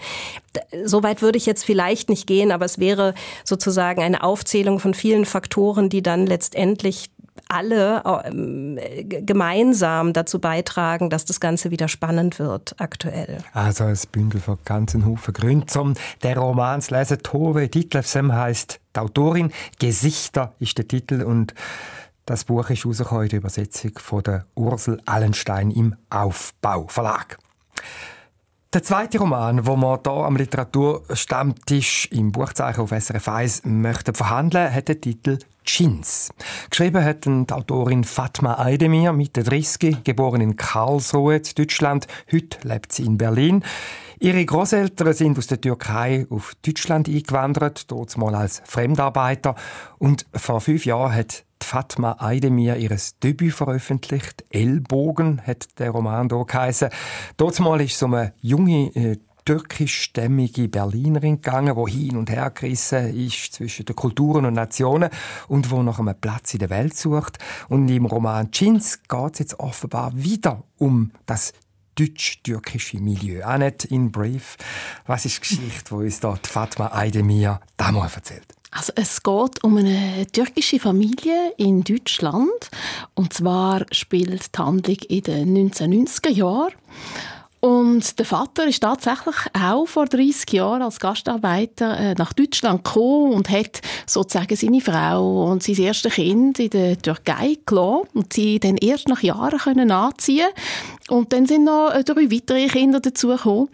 Soweit 0.84 1.22
würde 1.22 1.38
ich 1.38 1.46
jetzt 1.46 1.64
vielleicht 1.64 2.10
nicht 2.10 2.26
gehen, 2.26 2.52
aber 2.52 2.66
es 2.66 2.80
wäre 2.80 3.14
sozusagen 3.44 4.02
eine 4.02 4.24
Aufzählung 4.24 4.80
von 4.80 4.96
vielen 4.96 5.26
Faktoren, 5.26 5.90
die 5.90 6.02
dann 6.02 6.26
letztendlich 6.26 7.12
alle 7.48 8.04
ähm, 8.26 8.80
gemeinsam 9.06 10.14
dazu 10.14 10.40
beitragen, 10.40 11.10
dass 11.10 11.26
das 11.26 11.40
Ganze 11.40 11.72
wieder 11.72 11.88
spannend 11.88 12.40
wird 12.40 12.76
aktuell. 12.80 13.40
Also 13.54 13.86
ein 13.86 13.98
Bündel 14.12 14.42
von 14.42 14.58
ganzen 14.66 15.06
Haufen 15.06 15.34
Gründen, 15.34 15.78
um 15.80 15.94
den 16.24 16.38
Roman 16.38 16.82
zu 16.82 16.96
lesen. 16.96 17.20
Tove 17.24 17.68
Ditlevsen 17.68 18.34
heißt 18.34 18.80
die 18.96 19.00
Autorin. 19.00 19.52
Gesichter 19.80 20.54
ist 20.60 20.78
der 20.78 20.88
Titel 20.88 21.24
und 21.24 21.54
das 22.26 22.46
Buch 22.46 22.70
ist 22.70 22.86
rausgekommen 22.86 23.24
in 23.24 23.30
der 23.30 23.40
Übersetzung 23.40 23.92
von 23.98 24.24
der 24.24 24.46
Ursel 24.56 25.02
Allenstein 25.06 25.72
im 25.72 25.96
Aufbau 26.10 26.88
Verlag. 26.88 27.38
Der 28.74 28.82
zweite 28.82 29.20
Roman, 29.20 29.68
wo 29.68 29.76
wir 29.76 30.00
hier 30.04 30.14
am 30.14 30.36
Literaturstammtisch 30.36 32.08
im 32.12 32.32
Buchzeichen 32.32 32.82
auf 32.82 32.90
SRF 32.90 33.28
1 33.28 33.62
möchten 33.66 34.16
verhandeln, 34.16 34.74
hat 34.74 34.88
den 34.88 35.00
Titel 35.00 35.38
Jeans. 35.64 36.32
Geschrieben 36.70 37.04
hat 37.04 37.26
die 37.26 37.46
Autorin 37.50 38.04
Fatma 38.04 38.56
Aydemir, 38.56 39.14
Mitte 39.14 39.44
30, 39.44 40.04
geboren 40.04 40.42
in 40.42 40.56
Karlsruhe, 40.56 41.40
Deutschland. 41.40 42.08
Heute 42.32 42.68
lebt 42.68 42.92
sie 42.92 43.06
in 43.06 43.18
Berlin. 43.18 43.64
Ihre 44.20 44.46
Großeltern 44.46 45.14
sind 45.14 45.38
aus 45.38 45.48
der 45.48 45.60
Türkei 45.60 46.26
auf 46.30 46.54
Deutschland 46.66 47.10
eingewandert, 47.10 47.92
dort 47.92 48.18
mal 48.18 48.36
als 48.36 48.62
Fremdarbeiter. 48.66 49.56
Und 49.98 50.26
vor 50.34 50.62
fünf 50.62 50.86
Jahren 50.86 51.14
hat 51.14 51.44
Fatma 51.62 52.18
Aydemir 52.20 52.78
ihres 52.78 53.18
Debüt 53.20 53.54
veröffentlicht. 53.54 54.46
Ellbogen 54.50 55.42
hat 55.46 55.80
der 55.80 55.90
Roman 55.90 56.30
hier 56.30 56.46
geheissen. 56.46 56.90
Dort 57.38 57.60
mal 57.60 57.82
ist 57.82 57.98
so 57.98 58.06
eine 58.06 58.34
junge 58.42 58.96
äh, 58.96 59.18
türkischstämmige 59.46 60.68
Berlinerin 60.68 61.42
gegangen, 61.42 61.76
die 61.76 61.92
hin 61.92 62.18
und 62.18 62.30
her 62.30 62.52
gerissen 62.52 63.16
ist 63.16 63.54
zwischen 63.54 63.86
den 63.86 63.96
Kulturen 63.96 64.46
und 64.46 64.54
Nationen 64.54 65.10
und 65.48 65.72
wo 65.72 65.84
nach 65.84 66.00
einem 66.00 66.16
Platz 66.20 66.54
in 66.54 66.60
der 66.60 66.70
Welt 66.70 66.96
sucht. 66.96 67.38
Und 67.70 67.90
im 67.90 68.06
Roman 68.06 68.52
Jeans 68.52 69.04
geht 69.04 69.34
es 69.34 69.40
jetzt 69.40 69.60
offenbar 69.60 70.12
wieder 70.16 70.64
um 70.78 71.12
das 71.26 71.54
deutsch-türkische 71.96 72.98
Milieu. 73.00 73.44
Auch 73.44 73.58
nicht 73.58 73.86
in 73.86 74.12
Brief. 74.12 74.58
Was 75.06 75.26
ist 75.26 75.38
die 75.38 75.42
Geschichte, 75.42 75.96
die 75.96 75.96
uns 75.96 76.20
dort 76.20 76.48
Fatma 76.48 76.88
Aydemir 76.94 77.60
damals 77.78 78.16
erzählt? 78.16 78.48
Also 78.72 78.92
es 78.96 79.22
geht 79.22 79.64
um 79.64 79.78
eine 79.78 80.26
türkische 80.32 80.80
Familie 80.80 81.54
in 81.58 81.84
Deutschland. 81.84 82.72
Und 83.14 83.34
zwar 83.34 83.86
spielt 83.92 84.56
die 84.56 84.60
Handlung 84.60 84.98
in 85.08 85.22
den 85.22 85.72
1990er 85.72 86.30
Jahren. 86.30 86.74
Und 87.64 88.20
der 88.20 88.26
Vater 88.26 88.68
ist 88.68 88.82
tatsächlich 88.82 89.38
auch 89.58 89.88
vor 89.88 90.06
30 90.06 90.52
Jahren 90.52 90.82
als 90.82 91.00
Gastarbeiter 91.00 91.98
äh, 91.98 92.14
nach 92.14 92.34
Deutschland 92.34 92.84
gekommen 92.84 93.32
und 93.32 93.50
hat 93.50 93.80
sozusagen 94.06 94.58
seine 94.58 94.82
Frau 94.82 95.46
und 95.50 95.64
sein 95.64 95.78
erstes 95.78 96.16
Kind 96.16 96.60
in 96.60 96.72
der 96.72 96.98
Türkei 97.02 97.58
gelassen 97.66 98.10
und 98.16 98.34
sie 98.34 98.60
dann 98.60 98.76
erst 98.76 99.08
nach 99.08 99.24
Jahren 99.24 99.58
können 99.60 99.92
anziehen 99.92 100.50
und 101.08 101.32
dann 101.32 101.46
sind 101.46 101.64
noch 101.64 101.92
äh, 101.92 102.04
drei 102.04 102.30
weitere 102.30 102.68
Kinder 102.68 103.00
dazugekommen. 103.00 103.70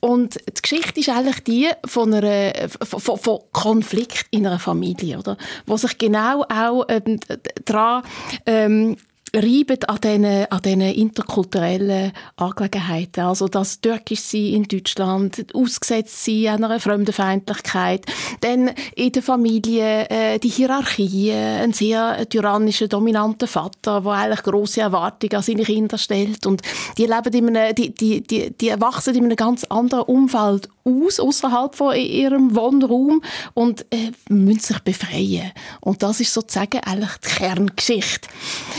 Und 0.00 0.36
die 0.36 0.62
Geschichte 0.62 1.00
ist 1.00 1.10
eigentlich 1.10 1.44
die 1.44 1.68
von, 1.84 2.14
einer, 2.14 2.70
von, 2.70 3.18
von 3.18 3.40
Konflikt 3.52 4.24
in 4.30 4.46
einer 4.46 4.58
Familie, 4.58 5.18
oder? 5.18 5.36
Wo 5.66 5.76
sich 5.76 5.98
genau 5.98 6.46
auch 6.48 6.86
ähm, 6.88 7.20
daran 7.66 8.04
ähm, 8.46 8.96
reiben 9.34 9.82
an 9.86 9.98
diesen, 10.02 10.24
an 10.24 10.62
diesen 10.62 10.80
interkulturellen 10.80 12.12
Angelegenheiten. 12.36 13.24
Also 13.24 13.48
das 13.48 13.80
Türkisch 13.80 14.20
sein 14.20 14.46
in 14.46 14.64
Deutschland, 14.64 15.46
ausgesetzt 15.54 16.24
sein 16.24 16.46
einer 16.64 16.80
Fremdenfeindlichkeit, 16.80 18.06
dann 18.40 18.70
in 18.94 19.12
der 19.12 19.22
Familie 19.22 20.08
äh, 20.08 20.38
die 20.38 20.48
Hierarchie, 20.48 21.32
ein 21.32 21.72
sehr 21.72 22.28
tyrannischer, 22.28 22.88
dominanter 22.88 23.46
Vater, 23.46 24.02
der 24.02 24.12
eigentlich 24.12 24.42
grosse 24.42 24.82
Erwartungen 24.82 25.34
an 25.34 25.42
seine 25.42 25.64
Kinder 25.64 25.98
stellt 25.98 26.46
und 26.46 26.62
die 26.98 27.06
leben 27.06 27.34
in 27.34 27.56
einem, 27.56 27.74
die, 27.74 27.94
die, 27.94 28.22
die, 28.22 28.50
die 28.50 28.68
erwachsen 28.68 29.14
in 29.14 29.24
einem 29.24 29.36
ganz 29.36 29.64
anderen 29.64 30.04
Umfeld 30.04 30.68
aus, 30.84 31.18
außerhalb 31.18 31.74
von 31.74 31.96
ihrem 31.96 32.54
Wohnraum 32.54 33.22
und 33.54 33.86
äh, 33.90 34.12
müssen 34.28 34.60
sich 34.60 34.78
befreien. 34.80 35.52
Und 35.80 36.02
das 36.02 36.20
ist 36.20 36.32
sozusagen 36.32 36.80
eigentlich 36.80 37.16
die 37.24 37.28
Kerngeschichte. 37.28 38.28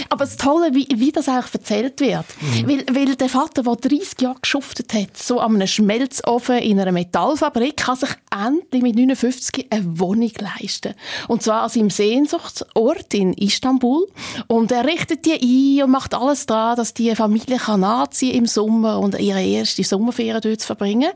Aber 0.09 0.25
das 0.25 0.37
Tolle, 0.37 0.73
wie, 0.73 0.87
wie 0.95 1.11
das 1.11 1.27
eigentlich 1.27 1.53
erzählt 1.53 1.99
wird, 1.99 2.25
mhm. 2.41 2.69
weil, 2.69 2.85
weil 2.91 3.15
der 3.15 3.29
Vater, 3.29 3.63
der 3.63 3.75
30 3.75 4.21
Jahre 4.21 4.39
geschuftet 4.41 4.93
hat, 4.93 5.17
so 5.17 5.39
an 5.39 5.55
einem 5.55 5.67
Schmelzofen 5.67 6.59
in 6.59 6.79
einer 6.79 6.91
Metallfabrik, 6.91 7.77
kann 7.77 7.95
sich 7.95 8.09
endlich 8.31 8.83
mit 8.83 8.95
59 8.95 9.67
eine 9.71 9.99
Wohnung 9.99 10.31
leisten. 10.39 10.93
Und 11.27 11.41
zwar 11.41 11.63
an 11.63 11.69
seinem 11.69 11.89
Sehnsuchtsort 11.89 13.13
in 13.13 13.33
Istanbul. 13.33 14.07
Und 14.47 14.71
er 14.71 14.85
richtet 14.85 15.25
die 15.25 15.79
ein 15.79 15.85
und 15.85 15.91
macht 15.91 16.13
alles 16.13 16.45
daran, 16.45 16.75
dass 16.75 16.93
die 16.93 17.15
Familie 17.15 17.57
kann 17.57 17.83
anziehen 17.83 18.35
im 18.35 18.45
Sommer 18.45 18.99
und 18.99 19.19
ihre 19.19 19.43
erste 19.43 19.83
Sommerferien 19.83 20.41
dort 20.41 20.61
verbringen. 20.61 21.11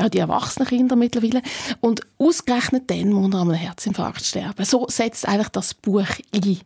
Auch 0.00 0.08
die 0.08 0.18
erwachsenen 0.34 0.68
Kinder 0.68 0.96
mittlerweile. 0.96 1.42
Und 1.80 2.02
ausgerechnet 2.18 2.90
dann 2.90 3.10
muss 3.10 3.32
er 3.32 3.40
an 3.40 3.50
einem 3.50 3.58
Herzinfarkt 3.58 4.24
sterben. 4.24 4.64
So 4.64 4.86
setzt 4.88 5.26
eigentlich 5.28 5.48
das 5.48 5.74
Buch 5.74 6.08
ein. 6.32 6.58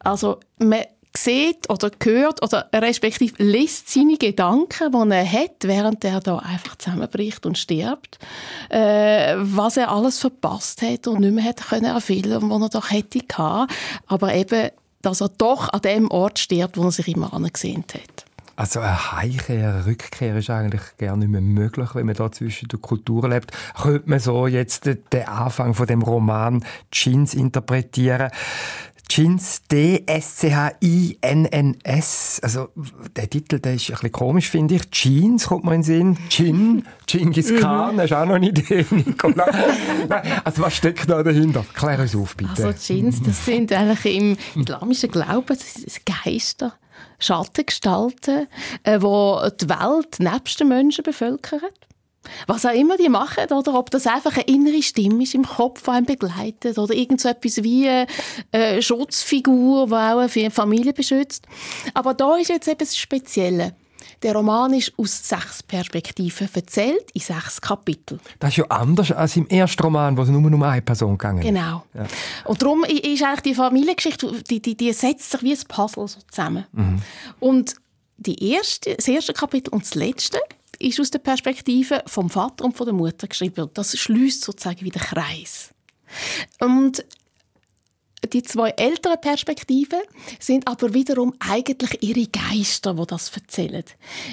Also, 0.00 0.40
man 0.58 0.84
sieht 1.16 1.68
oder 1.68 1.90
hört 2.02 2.42
oder 2.42 2.68
respektive 2.74 3.42
liest 3.42 3.90
seine 3.90 4.16
Gedanken, 4.16 4.92
die 4.92 5.14
er 5.14 5.30
hat, 5.30 5.56
während 5.62 6.04
er 6.04 6.20
da 6.20 6.38
einfach 6.38 6.76
zusammenbricht 6.76 7.44
und 7.44 7.58
stirbt, 7.58 8.18
äh, 8.70 9.34
was 9.36 9.76
er 9.76 9.90
alles 9.90 10.18
verpasst 10.18 10.82
hat 10.82 11.06
und 11.06 11.20
nicht 11.20 11.34
mehr 11.34 11.44
hätte 11.44 11.64
können 11.64 11.84
erfüllen, 11.84 12.50
was 12.50 12.62
er 12.62 12.68
doch 12.80 12.90
hätte 12.90 13.20
gehabt, 13.20 13.72
aber 14.06 14.34
eben, 14.34 14.70
dass 15.02 15.20
er 15.20 15.28
doch 15.28 15.68
an 15.68 15.82
dem 15.82 16.10
Ort 16.10 16.38
stirbt, 16.38 16.76
wo 16.76 16.84
er 16.84 16.92
sich 16.92 17.08
immer 17.08 17.32
angesehen 17.34 17.84
hat. 17.92 18.21
Also 18.56 18.80
eine 18.80 19.12
Heimkehr, 19.12 19.74
eine 19.74 19.86
Rückkehr 19.86 20.36
ist 20.36 20.50
eigentlich 20.50 20.82
gar 20.98 21.16
nicht 21.16 21.30
mehr 21.30 21.40
möglich, 21.40 21.94
wenn 21.94 22.06
man 22.06 22.14
da 22.14 22.30
zwischen 22.30 22.68
der 22.68 22.78
Kultur 22.78 23.28
lebt. 23.28 23.52
Könnte 23.80 24.08
man 24.08 24.18
so 24.18 24.46
jetzt 24.46 24.86
den 24.86 25.26
Anfang 25.26 25.74
von 25.74 25.86
dem 25.86 26.02
Roman 26.02 26.64
Jeans 26.90 27.34
interpretieren? 27.34 28.30
Jeans, 29.08 29.62
D-S-C-H-I-N-N-S. 29.70 30.80
Also, 32.42 32.68
der 33.14 33.28
Titel, 33.28 33.58
der 33.58 33.74
ist 33.74 33.90
ein 33.90 33.92
bisschen 33.94 34.12
komisch, 34.12 34.48
finde 34.48 34.76
ich. 34.76 34.90
Jeans 34.90 35.48
kommt 35.48 35.64
mir 35.64 35.74
in 35.74 35.82
den 35.82 35.84
Sinn. 35.84 36.16
Gin, 36.30 36.86
Genghis 37.06 37.50
mhm. 37.50 37.58
Khan, 37.58 38.00
hast 38.00 38.08
du 38.08 38.16
auch 38.16 38.24
noch 38.24 38.36
eine 38.36 38.48
Idee, 38.48 38.86
Nicola? 38.90 39.44
also, 40.44 40.62
was 40.62 40.76
steckt 40.76 41.10
da 41.10 41.22
dahinter? 41.22 41.62
Klär 41.74 41.98
uns 42.00 42.16
auf, 42.16 42.34
bitte. 42.36 42.64
Also, 42.64 42.72
Jeans, 42.72 43.22
das 43.22 43.44
sind 43.44 43.70
eigentlich 43.72 44.16
im 44.16 44.38
islamischen 44.54 45.10
Glauben 45.10 45.44
das 45.46 45.74
sind 45.74 46.06
Geister. 46.06 46.72
Schattengestalten, 47.18 48.48
äh, 48.84 48.98
die 48.98 49.56
die 49.60 49.68
Welt 49.68 50.18
nebst 50.18 50.60
den 50.60 50.68
Menschen 50.68 51.04
bevölkern. 51.04 51.60
Was 52.46 52.64
auch 52.64 52.72
immer 52.72 52.96
die 52.96 53.08
machen, 53.08 53.52
oder 53.52 53.74
ob 53.74 53.90
das 53.90 54.06
einfach 54.06 54.36
eine 54.36 54.44
innere 54.44 54.82
Stimme 54.82 55.24
ist 55.24 55.34
im 55.34 55.44
Kopf, 55.44 55.82
die 55.82 55.90
einen 55.90 56.06
begleitet, 56.06 56.78
oder 56.78 56.94
irgend 56.94 57.20
so 57.20 57.28
etwas 57.28 57.64
wie 57.64 57.88
eine 58.52 58.80
Schutzfigur, 58.80 59.86
die 59.88 59.92
auch 59.92 60.36
eine 60.36 60.50
Familie 60.50 60.92
beschützt. 60.92 61.46
Aber 61.94 62.14
da 62.14 62.36
ist 62.36 62.48
jetzt 62.48 62.68
eben 62.68 62.78
das 62.78 62.96
Spezielle. 62.96 63.74
Der 64.22 64.34
Roman 64.34 64.72
ist 64.74 64.92
aus 64.96 65.28
sechs 65.28 65.62
Perspektiven 65.62 66.48
erzählt, 66.54 67.10
in 67.12 67.20
sechs 67.20 67.60
Kapiteln. 67.60 68.20
Das 68.38 68.50
ist 68.50 68.58
ja 68.58 68.64
anders 68.66 69.10
als 69.10 69.36
im 69.36 69.48
ersten 69.48 69.82
Roman, 69.82 70.16
wo 70.16 70.22
es 70.22 70.28
nur 70.28 70.44
um 70.44 70.62
eine 70.62 70.82
Person 70.82 71.18
ging. 71.18 71.40
Genau. 71.40 71.84
Ja. 71.94 72.06
Und 72.44 72.62
darum 72.62 72.84
ist 72.84 73.22
eigentlich 73.22 73.40
die 73.40 73.54
Familiengeschichte, 73.54 74.42
die, 74.48 74.62
die, 74.62 74.76
die 74.76 74.92
setzt 74.92 75.30
sich 75.30 75.42
wie 75.42 75.52
ein 75.52 75.58
Puzzle 75.66 76.06
so 76.06 76.20
zusammen. 76.30 76.66
Mhm. 76.72 77.02
Und 77.40 77.74
die 78.16 78.52
erste, 78.52 78.94
das 78.94 79.08
erste 79.08 79.32
Kapitel 79.32 79.72
und 79.72 79.82
das 79.82 79.94
letzte 79.94 80.38
ist 80.78 81.00
aus 81.00 81.10
der 81.10 81.18
Perspektive 81.18 82.02
vom 82.06 82.30
Vater 82.30 82.64
und 82.64 82.76
von 82.76 82.86
der 82.86 82.94
Mutter 82.94 83.26
geschrieben. 83.26 83.70
Das 83.74 83.96
schließt 83.96 84.42
sozusagen 84.42 84.80
wieder 84.82 85.00
Kreis. 85.00 85.70
Und 86.60 87.04
die 88.30 88.42
zwei 88.42 88.70
älteren 88.70 89.20
Perspektiven 89.20 90.00
sind 90.38 90.68
aber 90.68 90.94
wiederum 90.94 91.34
eigentlich 91.40 92.02
ihre 92.02 92.26
Geister, 92.26 92.94
die 92.94 93.06
das 93.06 93.34
erzählen. 93.34 93.84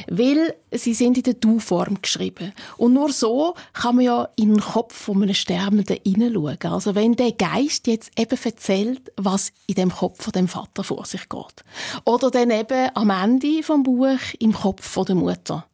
Weil 0.07 0.55
sie 0.71 0.93
sind 0.93 1.17
in 1.17 1.23
der 1.23 1.33
Du-Form 1.33 2.01
geschrieben. 2.01 2.53
Und 2.77 2.93
nur 2.93 3.11
so 3.11 3.55
kann 3.73 3.95
man 3.95 4.05
ja 4.05 4.29
in 4.35 4.53
den 4.53 4.61
Kopf 4.61 4.95
von 4.95 5.23
einem 5.23 5.33
Sterbenden 5.33 5.97
hineinschauen. 6.03 6.57
Also 6.71 6.95
wenn 6.95 7.15
der 7.15 7.31
Geist 7.31 7.87
jetzt 7.87 8.11
eben 8.17 8.39
erzählt, 8.41 9.11
was 9.17 9.51
in 9.67 9.75
dem 9.75 9.91
Kopf 9.91 10.23
von 10.23 10.33
dem 10.33 10.47
Vater 10.47 10.83
vor 10.83 11.05
sich 11.05 11.27
geht. 11.27 11.63
Oder 12.05 12.31
dann 12.31 12.51
eben 12.51 12.89
am 12.93 13.09
Ende 13.09 13.63
vom 13.63 13.83
Buch 13.83 14.19
im 14.39 14.53
Kopf 14.53 14.87
von 14.87 15.05
der 15.05 15.15
Mutter. 15.15 15.65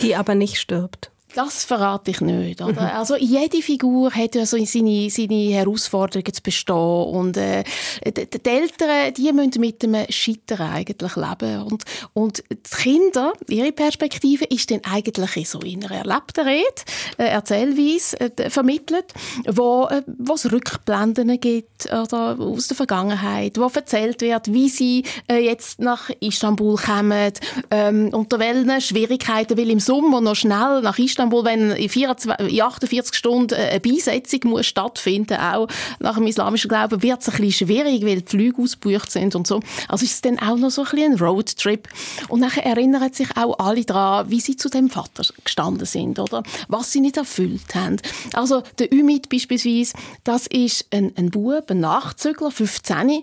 Die 0.00 0.16
aber 0.16 0.34
nicht 0.34 0.58
stirbt. 0.58 1.10
Das 1.34 1.64
verrate 1.64 2.12
ich 2.12 2.20
nicht. 2.20 2.62
Oder? 2.62 2.72
Mhm. 2.72 2.96
Also 2.96 3.16
jede 3.16 3.60
Figur 3.60 4.12
hat 4.12 4.34
ja 4.34 4.46
so 4.46 4.56
seine, 4.64 5.10
seine 5.10 5.50
Herausforderungen 5.50 6.32
zu 6.32 6.42
bestehen 6.42 6.74
und 6.74 7.36
äh, 7.36 7.64
die, 8.06 8.26
die 8.30 8.48
Eltern, 8.48 9.12
die 9.14 9.32
müssen 9.32 9.60
mit 9.60 9.82
dem 9.82 9.96
Scheitern 10.08 10.70
eigentlich 10.70 11.16
leben 11.16 11.62
und, 11.62 11.84
und 12.12 12.44
die 12.50 12.82
Kinder, 12.82 13.32
ihre 13.48 13.72
Perspektive 13.72 14.44
ist 14.44 14.70
dann 14.70 14.80
eigentlich 14.84 15.48
so 15.48 15.58
in 15.60 15.84
einer 15.84 16.04
erlebten 16.06 16.46
Rede, 16.46 16.82
äh, 17.18 17.24
Erzählweise 17.24 18.20
äh, 18.20 18.50
vermittelt, 18.50 19.06
wo, 19.46 19.88
äh, 19.90 20.02
es 20.32 20.50
Rückblenden 20.50 21.40
gibt 21.40 21.86
oder 21.86 22.38
aus 22.38 22.68
der 22.68 22.76
Vergangenheit, 22.76 23.58
wo 23.58 23.70
erzählt 23.74 24.20
wird, 24.20 24.52
wie 24.52 24.68
sie 24.68 25.04
äh, 25.28 25.38
jetzt 25.38 25.80
nach 25.80 26.10
Istanbul 26.20 26.76
kommen, 26.76 27.32
ähm, 27.70 28.10
unter 28.12 28.38
welchen 28.38 28.80
Schwierigkeiten, 28.80 29.58
weil 29.58 29.70
im 29.70 29.80
Sommer 29.80 30.20
noch 30.20 30.36
schnell 30.36 30.80
nach 30.82 30.98
Istanbul 30.98 31.23
Istanbul, 31.24 31.44
wenn 31.44 31.70
in, 31.70 31.88
24, 31.88 32.50
in 32.50 32.60
48 32.60 33.14
Stunden 33.14 33.54
eine 33.54 33.80
Beisetzung 33.80 34.40
muss 34.50 34.66
stattfinden, 34.66 35.38
auch 35.38 35.68
nach 36.00 36.16
dem 36.16 36.26
islamischen 36.26 36.68
Glauben, 36.68 37.02
wird 37.02 37.22
es 37.22 37.28
ein 37.28 37.40
bisschen 37.40 37.68
schwierig, 37.68 38.04
weil 38.04 38.20
die 38.20 38.28
Flüge 38.28 38.60
ausgebucht 38.60 39.10
sind 39.10 39.34
und 39.34 39.46
so. 39.46 39.60
Also 39.88 40.04
ist 40.04 40.12
es 40.12 40.20
dann 40.20 40.38
auch 40.38 40.56
noch 40.56 40.70
so 40.70 40.82
ein, 40.82 40.90
bisschen 40.90 41.12
ein 41.12 41.18
Roadtrip. 41.18 41.88
Und 42.28 42.40
nachher 42.40 42.66
erinnern 42.66 43.12
sich 43.12 43.28
auch 43.36 43.58
alle 43.58 43.84
daran, 43.84 44.30
wie 44.30 44.40
sie 44.40 44.56
zu 44.56 44.68
dem 44.68 44.90
Vater 44.90 45.24
gestanden 45.44 45.86
sind 45.86 46.18
oder 46.18 46.42
was 46.68 46.92
sie 46.92 47.00
nicht 47.00 47.16
erfüllt 47.16 47.74
haben. 47.74 47.96
Also 48.34 48.62
der 48.78 48.92
Ümit 48.92 49.28
beispielsweise, 49.28 49.94
das 50.24 50.46
ist 50.46 50.86
ein, 50.92 51.12
ein 51.16 51.30
Bub, 51.30 51.70
ein 51.70 51.80
Nachzügler, 51.80 52.50
15 52.50 53.22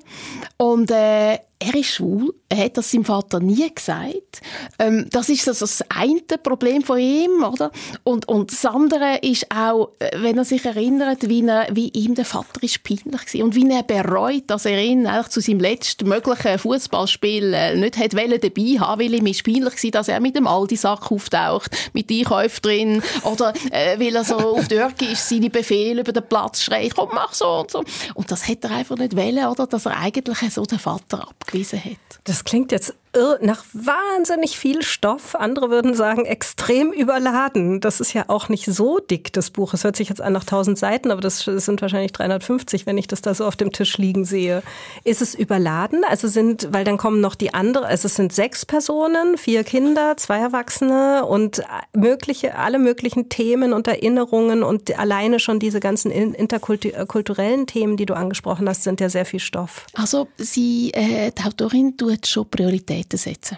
und 0.57 0.91
äh, 0.91 1.39
er 1.61 1.75
ist 1.75 1.91
schwul. 1.91 2.33
Er 2.49 2.65
hat 2.65 2.77
das 2.77 2.91
seinem 2.91 3.05
Vater 3.05 3.39
nie 3.39 3.73
gesagt. 3.73 4.41
Ähm, 4.79 5.07
das 5.11 5.29
ist 5.29 5.47
also 5.47 5.65
das 5.65 5.83
eine 5.89 6.21
Problem 6.41 6.81
von 6.81 6.97
ihm, 6.97 7.43
oder? 7.43 7.71
Und, 8.03 8.27
und 8.27 8.51
das 8.51 8.65
andere 8.65 9.19
ist 9.21 9.45
auch, 9.55 9.91
wenn 10.17 10.37
er 10.37 10.45
sich 10.45 10.65
erinnert, 10.65 11.29
wie, 11.29 11.45
er, 11.45 11.67
wie 11.71 11.89
ihm 11.89 12.15
der 12.15 12.25
Vater 12.25 12.63
ist 12.63 12.83
peinlich 12.83 13.05
war 13.33 13.43
und 13.45 13.55
wie 13.55 13.69
er 13.69 13.83
bereut, 13.83 14.43
dass 14.47 14.65
er 14.65 14.81
ihn 14.81 15.07
zu 15.29 15.39
seinem 15.39 15.59
letzten 15.59 16.09
möglichen 16.09 16.57
Fußballspiel 16.57 17.53
äh, 17.53 17.75
nicht 17.75 17.97
hat 17.97 18.13
dabei 18.13 18.79
haben, 18.79 19.01
weil 19.01 19.13
ihm 19.13 19.27
ist 19.27 19.43
peinlich 19.43 19.83
war, 19.83 19.91
dass 19.91 20.07
er 20.07 20.19
mit 20.19 20.35
dem 20.35 20.47
Aldi-Sack 20.47 21.11
auftaucht, 21.11 21.71
mit 21.93 22.11
Einkäufen 22.11 22.61
drin, 22.61 23.03
oder 23.23 23.53
äh, 23.71 23.99
weil 23.99 24.15
er 24.15 24.23
so 24.23 24.37
auf 24.37 24.67
Türkisch 24.67 25.19
seine 25.19 25.49
Befehle 25.49 26.01
über 26.01 26.11
den 26.11 26.27
Platz 26.27 26.63
schreit, 26.63 26.95
komm, 26.95 27.09
mach 27.13 27.33
so 27.33 27.59
und 27.59 27.71
so. 27.71 27.83
Und 28.15 28.31
das 28.31 28.47
hätte 28.47 28.67
er 28.67 28.77
einfach 28.77 28.97
nicht 28.97 29.15
wollen, 29.15 29.45
oder? 29.45 29.67
Dass 29.67 29.85
er 29.85 29.97
eigentlich 29.97 30.39
so 30.51 30.63
den 30.63 30.79
Vater 30.79 31.27
abgewiesen 31.51 31.83
hat. 31.83 32.19
Das 32.23 32.43
klingt 32.43 32.71
jetzt 32.71 32.93
nach 33.41 33.65
wahnsinnig 33.73 34.57
viel 34.57 34.83
Stoff. 34.83 35.35
Andere 35.35 35.69
würden 35.69 35.93
sagen, 35.93 36.25
extrem 36.25 36.93
überladen. 36.93 37.81
Das 37.81 37.99
ist 37.99 38.13
ja 38.13 38.25
auch 38.27 38.47
nicht 38.47 38.65
so 38.65 38.99
dick, 38.99 39.33
das 39.33 39.49
Buch. 39.49 39.73
Es 39.73 39.83
hört 39.83 39.97
sich 39.97 40.07
jetzt 40.07 40.21
an 40.21 40.31
nach 40.31 40.43
1000 40.43 40.77
Seiten, 40.77 41.11
aber 41.11 41.19
das 41.19 41.41
sind 41.41 41.81
wahrscheinlich 41.81 42.13
350, 42.13 42.85
wenn 42.85 42.97
ich 42.97 43.07
das 43.07 43.21
da 43.21 43.33
so 43.33 43.45
auf 43.45 43.57
dem 43.57 43.73
Tisch 43.73 43.97
liegen 43.97 44.23
sehe. 44.23 44.63
Ist 45.03 45.21
es 45.21 45.35
überladen? 45.35 46.03
Also 46.07 46.29
sind, 46.29 46.69
weil 46.71 46.85
dann 46.85 46.97
kommen 46.97 47.19
noch 47.19 47.35
die 47.35 47.53
anderen, 47.53 47.85
also 47.85 48.05
es 48.05 48.15
sind 48.15 48.31
sechs 48.31 48.65
Personen, 48.65 49.37
vier 49.37 49.65
Kinder, 49.65 50.15
zwei 50.15 50.37
Erwachsene 50.37 51.25
und 51.25 51.63
mögliche, 51.93 52.57
alle 52.57 52.79
möglichen 52.79 53.27
Themen 53.27 53.73
und 53.73 53.87
Erinnerungen 53.87 54.63
und 54.63 54.97
alleine 54.97 55.39
schon 55.39 55.59
diese 55.59 55.81
ganzen 55.81 56.11
interkulturellen 56.11 57.67
Themen, 57.67 57.97
die 57.97 58.05
du 58.05 58.13
angesprochen 58.13 58.69
hast, 58.69 58.83
sind 58.83 59.01
ja 59.01 59.09
sehr 59.09 59.25
viel 59.25 59.39
Stoff. 59.39 59.85
Also 59.93 60.29
sie, 60.37 60.91
äh, 60.93 61.31
die 61.31 61.43
Autorin 61.43 61.97
tut 61.97 62.25
schon 62.25 62.49
Prioritäten 62.49 63.00
setzen. 63.13 63.57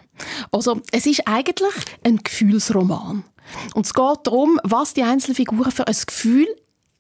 Also, 0.52 0.82
es 0.92 1.06
ist 1.06 1.28
eigentlich 1.28 1.74
ein 2.04 2.18
Gefühlsroman. 2.18 3.24
Und 3.74 3.86
es 3.86 3.94
geht 3.94 4.20
darum, 4.24 4.60
was 4.64 4.94
die 4.94 5.04
einzelnen 5.04 5.36
Figuren 5.36 5.72
für 5.72 5.88
ein 5.88 5.96
Gefühl 6.06 6.48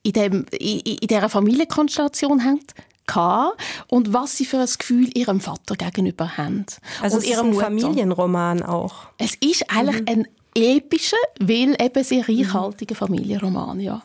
in, 0.03 0.13
dem, 0.13 0.45
in, 0.51 0.79
in 0.79 1.08
dieser 1.08 1.29
Familienkonstellation 1.29 2.43
haben 2.43 2.60
und 3.88 4.13
was 4.13 4.38
sie 4.38 4.45
für 4.45 4.60
ein 4.60 4.69
Gefühl 4.77 5.10
ihrem 5.17 5.39
Vater 5.39 5.75
gegenüber 5.75 6.38
haben. 6.38 6.65
Also 7.01 7.17
und 7.17 7.23
es 7.23 7.29
ist 7.29 7.39
ein 7.39 7.47
Mutter. 7.47 7.65
Familienroman 7.65 8.63
auch. 8.63 9.08
Es 9.17 9.36
ist 9.36 9.69
eigentlich 9.69 10.01
mhm. 10.01 10.08
ein 10.08 10.27
epische, 10.56 11.16
weil 11.39 11.76
eben 11.82 12.04
sehr 12.04 12.28
reichhaltige 12.28 12.96
Familienroman, 12.96 13.80
ja. 13.80 14.04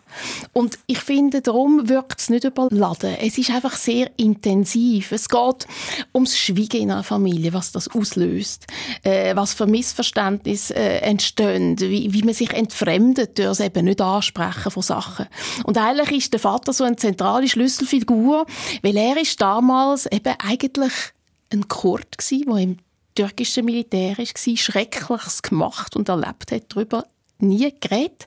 Und 0.52 0.78
ich 0.86 0.98
finde, 0.98 1.42
darum 1.42 1.88
wirkt 1.88 2.20
es 2.20 2.30
nicht 2.30 2.44
überladen. 2.44 3.16
Es 3.20 3.36
ist 3.36 3.50
einfach 3.50 3.76
sehr 3.76 4.10
intensiv. 4.16 5.12
Es 5.12 5.28
geht 5.28 5.66
ums 6.14 6.36
Schweigen 6.38 6.82
in 6.82 6.90
einer 6.90 7.02
Familie, 7.02 7.52
was 7.52 7.72
das 7.72 7.88
auslöst, 7.88 8.66
äh, 9.02 9.36
was 9.36 9.54
für 9.54 9.66
Missverständnisse 9.66 10.74
äh, 10.74 10.98
entstehen, 11.00 11.78
wie, 11.78 12.12
wie 12.12 12.22
man 12.22 12.34
sich 12.34 12.52
entfremdet 12.52 13.38
durch 13.38 13.58
das 13.58 13.60
eben 13.60 13.86
nicht 13.86 14.00
ansprechen 14.00 14.70
von 14.70 14.82
Sachen. 14.82 15.26
Und 15.64 15.78
eigentlich 15.78 16.18
ist 16.18 16.32
der 16.32 16.40
Vater 16.40 16.72
so 16.72 16.84
eine 16.84 16.96
zentrale 16.96 17.48
Schlüsselfigur, 17.48 18.46
weil 18.82 18.96
er 18.96 19.16
ist 19.16 19.40
damals 19.40 20.06
eben 20.06 20.34
eigentlich 20.38 20.92
ein 21.52 21.66
Kurd 21.68 22.18
gsi, 22.18 22.44
wo 22.46 22.56
im 22.56 22.78
türkische 23.18 23.62
Militär 23.62 24.16
war, 24.16 24.56
Schreckliches 24.56 25.42
gemacht 25.42 25.96
und 25.96 26.08
erlebt 26.08 26.52
hat, 26.52 26.64
darüber 26.68 27.04
nie 27.38 27.72
geredet. 27.80 28.26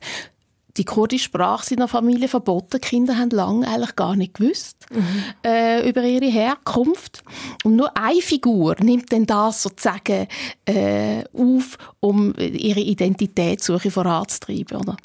Die 0.78 0.84
kurdische 0.84 1.24
Sprache 1.24 1.74
in 1.74 1.80
der 1.80 1.88
Familie 1.88 2.28
verboten. 2.28 2.78
Die 2.80 2.88
Kinder 2.88 3.18
haben 3.18 3.28
lange 3.30 3.68
eigentlich 3.68 3.94
gar 3.94 4.16
nicht 4.16 4.34
gewusst 4.34 4.86
mhm. 4.90 5.24
äh, 5.44 5.86
über 5.86 6.02
ihre 6.02 6.30
Herkunft. 6.30 7.22
Und 7.64 7.76
nur 7.76 7.94
eine 7.94 8.22
Figur 8.22 8.76
nimmt 8.80 9.12
dann 9.12 9.26
das 9.26 9.62
sozusagen 9.62 10.26
äh, 10.64 11.24
auf, 11.34 11.76
um 12.00 12.34
ihre 12.38 12.80
Identitätssuche 12.80 13.90
voranzutreiben. 13.90 14.78
Oder? 14.78 14.96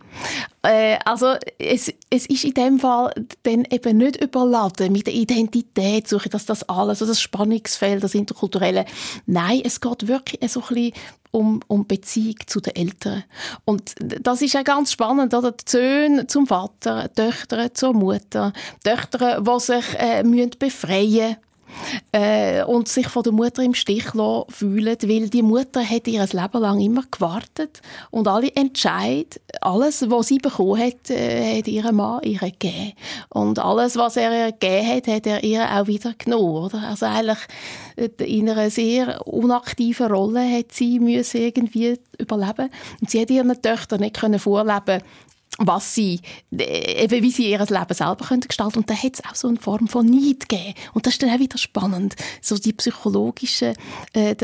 Äh, 0.68 1.00
also 1.06 1.36
es, 1.58 1.94
es 2.10 2.26
ist 2.26 2.44
in 2.44 2.54
dem 2.54 2.80
Fall 2.80 3.14
dann 3.44 3.64
eben 3.72 3.98
nicht 3.98 4.22
überladen 4.22 4.92
mit 4.92 5.08
der 5.08 5.14
Identitätssuche, 5.14 6.28
dass 6.28 6.46
das 6.46 6.68
alles, 6.68 7.02
also 7.02 7.06
das 7.06 7.22
Spannungsfeld, 7.22 8.04
das 8.04 8.14
Interkulturelle. 8.14 8.86
Nein, 9.26 9.62
es 9.64 9.80
geht 9.80 10.10
wirklich 10.10 10.52
so 10.52 10.60
ein 10.62 10.68
bisschen 10.68 10.94
um, 11.32 11.62
um 11.68 11.88
Beziehung 11.88 12.36
zu 12.48 12.60
den 12.60 12.76
Eltern. 12.76 13.24
Und 13.64 13.94
das 14.00 14.42
ist 14.42 14.54
ja 14.54 14.64
ganz 14.64 14.92
spannend, 14.92 15.34
oder? 15.34 15.54
Die 15.54 15.64
Söhne 15.66 16.28
zum 16.28 16.48
Vater, 16.48 17.08
die 17.08 17.22
Töchter 17.22 17.74
zur 17.74 17.94
Mutter, 17.94 18.52
Töchter, 18.84 19.42
die 19.42 19.60
sich 19.60 19.86
äh, 19.98 20.24
müssen 20.24 20.52
äh, 22.12 22.64
und 22.64 22.88
sich 22.88 23.08
von 23.08 23.24
der 23.24 23.34
Mutter 23.34 23.64
im 23.64 23.74
Stich 23.74 24.06
fühlen, 24.50 24.98
weil 25.02 25.30
die 25.30 25.42
Mutter 25.42 25.84
hat 25.84 26.08
ihr 26.08 26.22
Leben 26.22 26.62
lang 26.62 26.80
immer 26.80 27.04
gewartet 27.10 27.82
und 28.12 28.28
alle 28.28 28.54
Entscheid, 28.56 29.40
alles, 29.62 30.10
was 30.10 30.28
sie 30.28 30.38
bekommen 30.38 30.82
hat, 30.82 31.10
äh, 31.10 31.60
hat 31.60 31.68
ihrem 31.68 31.98
Mann 31.98 32.24
ihr 32.24 32.40
gegeben. 32.40 32.94
Und 33.30 33.60
alles, 33.60 33.96
was 33.96 34.18
er 34.18 34.48
ihr 34.48 34.52
gegeben 34.52 34.88
hat, 34.88 35.08
hat 35.08 35.28
er 35.28 35.44
ihr 35.44 35.70
auch 35.70 35.88
wieder 35.88 36.14
genommen, 36.18 36.66
oder? 36.66 36.82
Also 36.84 37.06
eigentlich 37.06 37.40
äh, 37.96 38.10
in 38.24 38.50
einer 38.50 38.70
sehr 38.70 39.26
unaktiven 39.28 40.08
Rolle 40.08 40.42
hat 40.58 40.72
sie 40.72 41.00
müssen 41.00 41.42
irgendwie 41.42 42.00
überleben 42.18 42.70
und 43.02 43.10
sie 43.10 43.22
hat 43.22 43.30
ihren 43.30 43.62
Töchtern 43.62 44.02
nicht 44.02 44.20
können 44.20 44.40
vorleben 44.40 45.02
was 45.58 45.96
sie, 45.96 46.22
äh, 46.52 47.04
eben 47.04 47.24
wie 47.24 47.32
sie 47.32 47.52
ihr 47.52 47.60
Leben 47.60 47.94
selber 47.94 48.26
können 48.26 48.42
gestalten 48.42 48.80
Und 48.80 48.90
da 48.90 48.96
hat 48.96 49.14
es 49.14 49.26
auch 49.26 49.36
so 49.36 49.48
eine 49.48 49.58
Form 49.58 49.88
von 49.88 50.06
Neid 50.06 50.48
gegeben. 50.48 50.74
Und 50.94 51.06
das 51.06 51.14
ist 51.14 51.24
dann 51.24 51.32
auch 51.32 51.40
wieder 51.40 51.58
spannend. 51.58 52.16
So 52.42 52.58
die 52.58 52.74
psychologischen 52.74 53.76
äh, 54.14 54.36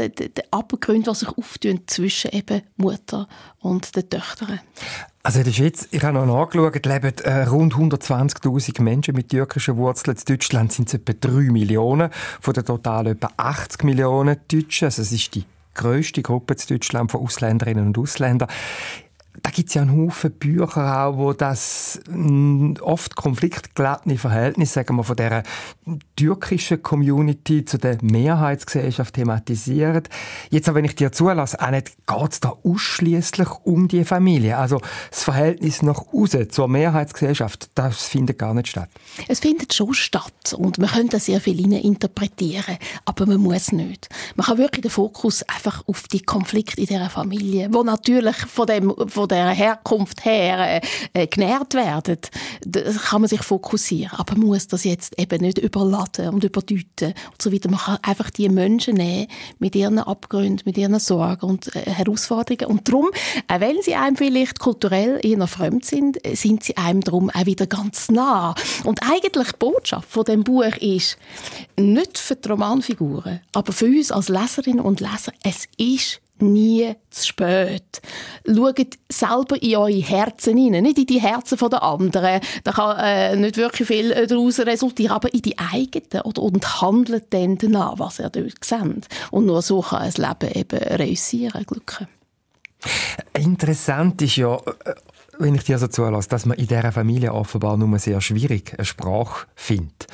Abgründe, 0.51 1.11
die 1.11 1.15
sich 1.15 1.29
auftun 1.29 1.81
zwischen 1.87 2.31
eben 2.31 2.61
Mutter 2.77 3.27
und 3.59 3.95
den 3.95 4.09
Töchtern. 4.09 4.59
Also 5.25 5.39
das 5.39 5.47
ist 5.49 5.57
jetzt, 5.59 5.87
ich 5.91 6.03
habe 6.03 6.13
noch 6.13 6.25
nachgeschaut, 6.25 6.85
leben 6.85 7.17
äh, 7.19 7.43
rund 7.43 7.75
120'000 7.75 8.81
Menschen 8.81 9.15
mit 9.15 9.29
türkischen 9.29 9.77
Wurzeln. 9.77 10.17
In 10.17 10.23
Deutschland 10.25 10.73
sind 10.73 10.89
es 10.89 10.95
etwa 10.95 11.13
3 11.13 11.51
Millionen, 11.51 12.09
von 12.41 12.53
der 12.53 12.65
total 12.65 13.07
etwa 13.07 13.29
80 13.37 13.83
Millionen 13.83 14.37
Deutschen. 14.51 14.85
Also 14.85 15.01
es 15.01 15.13
ist 15.13 15.33
die 15.35 15.45
grösste 15.75 16.21
Gruppe 16.21 16.55
in 16.55 16.75
Deutschland 16.75 17.11
von 17.11 17.21
Ausländerinnen 17.21 17.87
und 17.87 17.97
Ausländern 17.97 18.49
da 19.41 19.49
gibt 19.49 19.69
es 19.69 19.75
ja 19.75 19.81
einen 19.81 19.97
Haufen 19.97 20.31
Bücher 20.31 21.07
auch, 21.07 21.17
wo 21.17 21.33
das 21.33 21.99
oft 22.81 23.15
konfliktgeladene 23.15 24.17
Verhältnis, 24.17 24.73
sagen 24.73 24.95
wir, 24.95 25.03
von 25.03 25.15
der 25.15 25.43
türkischen 26.15 26.83
Community 26.83 27.65
zu 27.65 27.77
der 27.77 27.97
Mehrheitsgesellschaft 28.01 29.15
thematisiert. 29.15 30.09
Jetzt 30.49 30.69
aber, 30.69 30.77
wenn 30.77 30.85
ich 30.85 30.95
dir 30.95 31.11
zulasse, 31.11 31.59
Annette, 31.59 31.93
geht 32.05 32.31
es 32.31 32.39
da 32.41 32.53
ausschließlich 32.63 33.47
um 33.63 33.87
die 33.87 34.05
Familie? 34.05 34.57
Also 34.57 34.81
das 35.09 35.23
Verhältnis 35.23 35.81
nach 35.81 36.13
außen 36.13 36.51
zur 36.51 36.67
Mehrheitsgesellschaft, 36.67 37.71
das 37.75 38.03
findet 38.03 38.37
gar 38.37 38.53
nicht 38.53 38.67
statt? 38.67 38.89
Es 39.27 39.39
findet 39.39 39.73
schon 39.73 39.93
statt 39.93 40.53
und 40.55 40.77
man 40.77 40.89
könnte 40.89 41.19
sehr 41.19 41.41
viel 41.41 41.59
interpretieren, 41.73 42.77
aber 43.05 43.25
man 43.25 43.37
muss 43.37 43.71
nicht. 43.71 44.09
Man 44.35 44.45
kann 44.45 44.57
wirklich 44.59 44.83
den 44.83 44.91
Fokus 44.91 45.43
einfach 45.43 45.83
auf 45.87 46.07
die 46.07 46.21
Konflikte 46.21 46.81
in 46.81 46.87
dieser 46.87 47.09
Familie, 47.09 47.69
wo 47.71 47.83
natürlich 47.83 48.35
von 48.35 48.67
dem 48.67 48.93
von 49.07 49.22
von 49.23 49.29
der 49.29 49.51
Herkunft 49.51 50.25
her 50.25 50.81
äh, 50.81 50.81
äh, 51.13 51.27
genährt 51.27 51.75
werden, 51.75 52.17
kann 53.09 53.21
man 53.21 53.29
sich 53.29 53.41
fokussieren. 53.41 54.19
Aber 54.19 54.35
man 54.35 54.47
muss 54.47 54.67
das 54.67 54.83
jetzt 54.83 55.17
eben 55.17 55.41
nicht 55.41 55.57
überladen 55.57 56.29
und 56.29 56.43
überdeuten 56.43 57.13
und 57.31 57.41
so 57.41 57.53
weiter. 57.53 57.69
Man 57.69 57.79
kann 57.79 57.99
einfach 58.01 58.29
die 58.29 58.49
Menschen 58.49 58.95
nehmen 58.95 59.27
mit 59.59 59.75
ihren 59.75 59.97
Abgründen, 59.99 60.63
mit 60.65 60.77
ihren 60.77 60.99
Sorgen 60.99 61.45
und 61.45 61.73
äh, 61.73 61.89
Herausforderungen. 61.89 62.69
Und 62.69 62.89
darum, 62.89 63.11
auch 63.47 63.59
wenn 63.61 63.81
sie 63.81 63.95
einem 63.95 64.17
vielleicht 64.17 64.59
kulturell 64.59 65.21
eher 65.23 65.47
fremd 65.47 65.85
sind, 65.85 66.17
sind 66.33 66.63
sie 66.65 66.75
einem 66.75 66.99
darum 66.99 67.29
auch 67.29 67.45
wieder 67.45 67.65
ganz 67.65 68.11
nah. 68.11 68.55
Und 68.83 68.99
eigentlich 69.09 69.53
die 69.53 69.57
Botschaft 69.57 70.09
von 70.09 70.25
dem 70.25 70.43
Buch 70.43 70.75
ist, 70.81 71.17
nicht 71.77 72.17
für 72.17 72.35
die 72.35 72.49
Romanfiguren, 72.49 73.39
aber 73.53 73.71
für 73.71 73.85
uns 73.85 74.11
als 74.11 74.27
Leserinnen 74.27 74.81
und 74.81 74.99
Leser, 74.99 75.31
es 75.43 75.67
ist 75.77 76.19
nie 76.39 76.95
zu 77.09 77.27
spät. 77.27 78.01
Schaut 78.45 78.97
selber 79.11 79.61
in 79.61 79.75
eure 79.75 79.91
Herzen 79.91 80.57
hinein, 80.57 80.83
nicht 80.83 80.97
in 80.97 81.05
die 81.05 81.21
Herzen 81.21 81.57
der 81.57 81.83
anderen. 81.83 82.41
Da 82.63 82.71
kann 82.71 82.97
äh, 82.99 83.35
nicht 83.35 83.57
wirklich 83.57 83.87
viel 83.87 84.11
äh, 84.11 84.27
daraus 84.27 84.59
resultieren, 84.59 85.13
aber 85.13 85.33
in 85.33 85.41
die 85.41 85.57
eigenen. 85.57 86.23
Oder, 86.23 86.41
und 86.41 86.81
handelt 86.81 87.33
dann 87.33 87.57
danach, 87.57 87.99
was 87.99 88.19
ihr 88.19 88.29
dort 88.29 88.63
seht. 88.63 89.07
Und 89.31 89.45
nur 89.45 89.61
so 89.61 89.81
kann 89.81 90.01
ein 90.01 90.13
Leben 90.17 90.53
eben 90.53 90.79
reüssieren, 90.79 91.65
glücklich. 91.65 92.07
Interessant 93.33 94.21
ist 94.21 94.35
ja, 94.35 94.59
wenn 95.39 95.55
ich 95.55 95.63
dir 95.63 95.77
so 95.77 95.87
zulasse, 95.87 96.29
dass 96.29 96.45
man 96.45 96.57
in 96.57 96.67
dieser 96.67 96.91
Familie 96.91 97.33
offenbar 97.33 97.77
nur 97.77 97.97
sehr 97.99 98.21
schwierig 98.21 98.73
eine 98.77 98.85
Sprache 98.85 99.47
findet. 99.55 100.07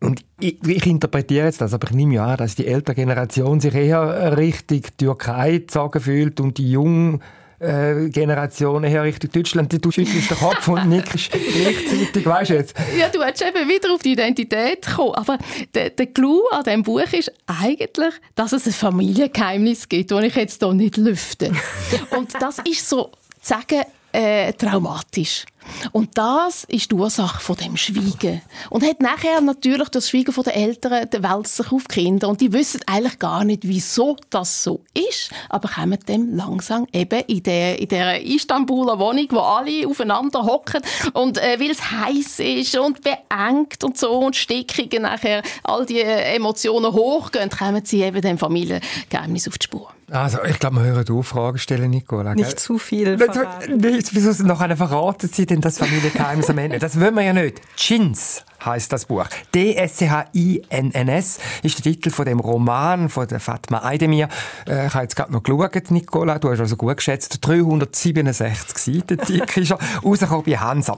Und 0.00 0.24
ich, 0.38 0.62
ich, 0.66 0.86
interpretiere 0.86 1.46
jetzt 1.46 1.60
das, 1.60 1.72
aber 1.72 1.88
ich 1.88 1.94
nehme 1.94 2.14
ja 2.14 2.26
an, 2.26 2.36
dass 2.36 2.54
die 2.54 2.66
ältere 2.66 2.94
Generation 2.94 3.60
sich 3.60 3.74
eher 3.74 4.36
richtig 4.36 4.96
Türkei 4.98 5.58
gezogen 5.58 6.00
fühlt 6.00 6.40
und 6.40 6.58
die 6.58 6.70
jungen 6.70 7.22
äh, 7.60 8.08
Generationen 8.08 8.90
her 8.90 9.04
Richtung 9.04 9.30
Deutschland. 9.30 9.72
Du 9.84 9.90
schüttelst 9.90 10.30
den 10.30 10.38
Kopf 10.38 10.68
und 10.68 10.88
nickst 10.88 11.30
gleichzeitig, 11.30 12.26
weißt 12.26 12.50
du 12.50 12.54
jetzt? 12.54 12.74
Ja, 12.98 13.08
du 13.08 13.22
hättest 13.22 13.44
eben 13.44 13.68
wieder 13.68 13.92
auf 13.94 14.02
die 14.02 14.12
Identität 14.12 14.86
kommen. 14.86 15.14
Aber 15.14 15.38
der, 15.74 15.90
der 15.90 16.06
Clou 16.06 16.42
an 16.50 16.64
diesem 16.64 16.82
Buch 16.82 17.12
ist 17.12 17.32
eigentlich, 17.46 18.14
dass 18.34 18.52
es 18.52 18.66
ein 18.66 18.72
Familiengeheimnis 18.72 19.88
gibt, 19.88 20.10
das 20.10 20.24
ich 20.24 20.34
jetzt 20.34 20.62
hier 20.62 20.72
nicht 20.72 20.96
lüfte. 20.96 21.52
und 22.16 22.30
das 22.40 22.58
ist 22.60 22.88
so, 22.88 23.10
zu 23.40 23.54
sagen, 23.54 23.84
äh, 24.12 24.52
traumatisch. 24.52 25.44
Und 25.92 26.16
das 26.16 26.64
ist 26.64 26.90
die 26.90 26.94
Ursache 26.94 27.40
von 27.40 27.56
dem 27.56 27.76
Schweigen. 27.76 28.42
Und 28.70 28.84
hat 28.84 29.00
nachher 29.00 29.40
natürlich 29.40 29.88
das 29.88 30.08
Schweigen 30.08 30.34
der 30.42 30.56
Eltern 30.56 31.08
der 31.10 31.22
Welt 31.22 31.46
sich 31.46 31.70
auf 31.70 31.84
die 31.84 31.94
Kinder. 31.94 32.28
Und 32.28 32.40
die 32.40 32.52
wissen 32.52 32.80
eigentlich 32.86 33.18
gar 33.18 33.44
nicht, 33.44 33.66
wieso 33.66 34.16
das 34.30 34.64
so 34.64 34.82
ist, 34.94 35.30
aber 35.48 35.68
kommen 35.68 35.98
dem 36.08 36.34
langsam 36.34 36.86
eben 36.92 37.20
in 37.26 37.42
der, 37.42 37.78
in 37.78 37.88
der 37.88 38.24
Istanbuler 38.24 38.98
Wohnung, 38.98 39.26
wo 39.30 39.38
alle 39.38 39.86
aufeinander 39.86 40.44
hocken 40.44 40.80
und 41.12 41.38
äh, 41.38 41.58
weil 41.60 41.70
es 41.70 41.90
heiß 41.90 42.40
ist 42.40 42.78
und 42.78 43.00
beengt 43.02 43.84
und 43.84 43.98
so 43.98 44.18
und 44.18 44.36
Stickungen 44.36 45.02
nachher 45.02 45.42
all 45.62 45.86
die 45.86 46.00
Emotionen 46.00 46.92
hochgehen, 46.92 47.50
kommen 47.50 47.84
sie 47.84 48.02
eben 48.02 48.20
dem 48.20 48.38
Familiengeheimnis 48.38 49.48
auf 49.48 49.58
die 49.58 49.64
Spur. 49.64 49.92
Also, 50.10 50.38
ich 50.44 50.58
glaube, 50.58 50.76
wir 50.76 50.84
hören 50.84 51.08
auf 51.10 51.26
Fragen 51.26 51.58
stellen, 51.58 51.90
Nicola. 51.90 52.34
Nicht 52.34 52.58
zu 52.58 52.78
viel 52.78 53.16
verraten. 53.16 53.82
Wieso 53.82 54.42
noch 54.44 54.60
eine 54.60 54.76
verraten 54.76 55.28
Sie 55.28 55.46
denn 55.46 55.60
das 55.60 55.78
Familiengeheimnis 55.78 56.50
am 56.50 56.58
Ende? 56.58 56.78
Das 56.78 56.98
wollen 56.98 57.14
wir 57.14 57.22
ja 57.22 57.32
nicht. 57.32 57.60
Chins 57.76 58.44
heißt 58.64 58.92
das 58.92 59.06
Buch. 59.06 59.26
D-S-C-H-I-N-N-S 59.54 61.38
ist 61.62 61.84
der 61.84 61.92
Titel 61.92 62.10
von 62.10 62.24
dem 62.24 62.40
Roman 62.40 63.08
von 63.08 63.26
der 63.26 63.40
Fatma 63.40 63.82
Aydemir. 63.84 64.28
Äh, 64.66 64.86
ich 64.86 64.94
habe 64.94 65.04
jetzt 65.04 65.16
gerade 65.16 65.32
noch 65.32 65.42
geschaut, 65.42 65.90
Nicola, 65.90 66.38
du 66.38 66.50
hast 66.50 66.60
also 66.60 66.76
gut 66.76 66.96
geschätzt, 66.96 67.38
367 67.40 68.78
Seiten 68.78 69.18
dick 69.26 69.56
ist 69.56 69.70
er, 69.70 69.78
rausgekommen 70.04 70.44
bei 70.44 70.56
Hansa. 70.56 70.96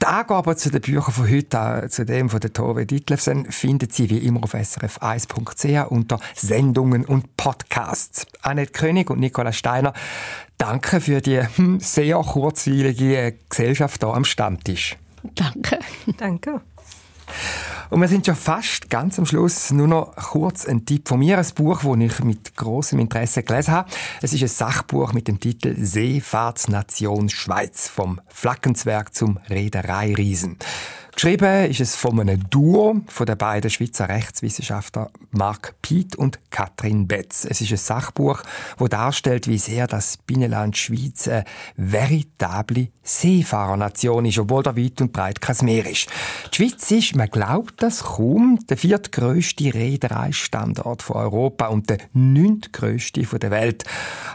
Die 0.00 0.06
Angaben 0.06 0.56
zu 0.56 0.70
den 0.70 0.80
Büchern 0.80 1.12
von 1.12 1.30
heute, 1.30 1.82
äh, 1.84 1.88
zu 1.88 2.04
dem 2.04 2.28
von 2.28 2.40
der 2.40 2.52
Tove 2.52 2.86
Ditlevsen, 2.86 3.50
finden 3.50 3.88
Sie 3.90 4.10
wie 4.10 4.18
immer 4.18 4.42
auf 4.42 4.54
srf1.ch 4.54 5.90
unter 5.90 6.20
Sendungen 6.34 7.04
und 7.04 7.36
Podcasts. 7.36 8.26
Annette 8.42 8.72
König 8.72 9.10
und 9.10 9.20
Nicola 9.20 9.52
Steiner, 9.52 9.92
danke 10.58 11.00
für 11.00 11.20
die 11.20 11.40
hm, 11.40 11.80
sehr 11.80 12.16
kurzweilige 12.16 13.34
Gesellschaft 13.48 14.02
hier 14.02 14.14
am 14.14 14.24
Stammtisch. 14.24 14.96
Danke. 15.34 15.78
Danke. 16.18 16.60
Und 17.90 18.00
wir 18.00 18.08
sind 18.08 18.26
schon 18.26 18.34
fast 18.34 18.90
ganz 18.90 19.18
am 19.18 19.26
Schluss. 19.26 19.70
Nur 19.70 19.86
noch 19.86 20.16
kurz 20.16 20.66
ein 20.66 20.84
Tipp 20.84 21.08
von 21.08 21.18
mir, 21.18 21.38
ein 21.38 21.46
Buch, 21.54 21.82
das 21.82 21.98
ich 22.00 22.24
mit 22.24 22.56
großem 22.56 22.98
Interesse 22.98 23.42
gelesen 23.42 23.72
habe. 23.72 23.90
Es 24.22 24.32
ist 24.32 24.42
ein 24.42 24.48
Sachbuch 24.48 25.12
mit 25.12 25.28
dem 25.28 25.38
Titel 25.38 25.76
Seefahrtsnation 25.76 27.28
Schweiz 27.28 27.88
vom 27.88 28.20
Flackenzwerg 28.28 29.14
zum 29.14 29.38
Reedereiriesen. 29.48 30.58
Geschrieben 31.14 31.70
ist 31.70 31.80
es 31.80 31.94
von 31.94 32.18
einem 32.18 32.50
Duo 32.50 33.00
von 33.06 33.26
den 33.26 33.38
beiden 33.38 33.70
Schweizer 33.70 34.08
Rechtswissenschaftlern 34.08 35.10
Mark 35.30 35.76
Piet 35.80 36.16
und 36.16 36.40
Katrin 36.50 37.06
Betz. 37.06 37.46
Es 37.48 37.60
ist 37.60 37.70
ein 37.70 37.76
Sachbuch, 37.76 38.42
das 38.78 38.88
darstellt, 38.88 39.46
wie 39.46 39.58
sehr 39.58 39.86
das 39.86 40.16
Binnenland 40.16 40.76
Schweiz 40.76 41.28
eine 41.28 41.44
veritable 41.76 42.88
Seefahrernation 43.04 44.24
ist, 44.24 44.38
obwohl 44.38 44.64
da 44.64 44.76
weit 44.76 45.00
und 45.00 45.12
breit 45.12 45.40
kein 45.40 45.56
Meer 45.62 45.88
ist. 45.88 46.08
Die 46.52 46.56
Schweiz 46.56 46.90
ist, 46.90 47.14
man 47.14 47.28
glaubt 47.28 47.80
das 47.80 48.02
kaum, 48.02 48.58
der 48.68 48.76
viertgrößte 48.76 49.72
Reedereistandort 49.72 51.02
von 51.02 51.16
Europa 51.16 51.68
und 51.68 51.90
der 51.90 51.98
neuntgrößte 52.12 53.22
der 53.38 53.50
Welt. 53.52 53.84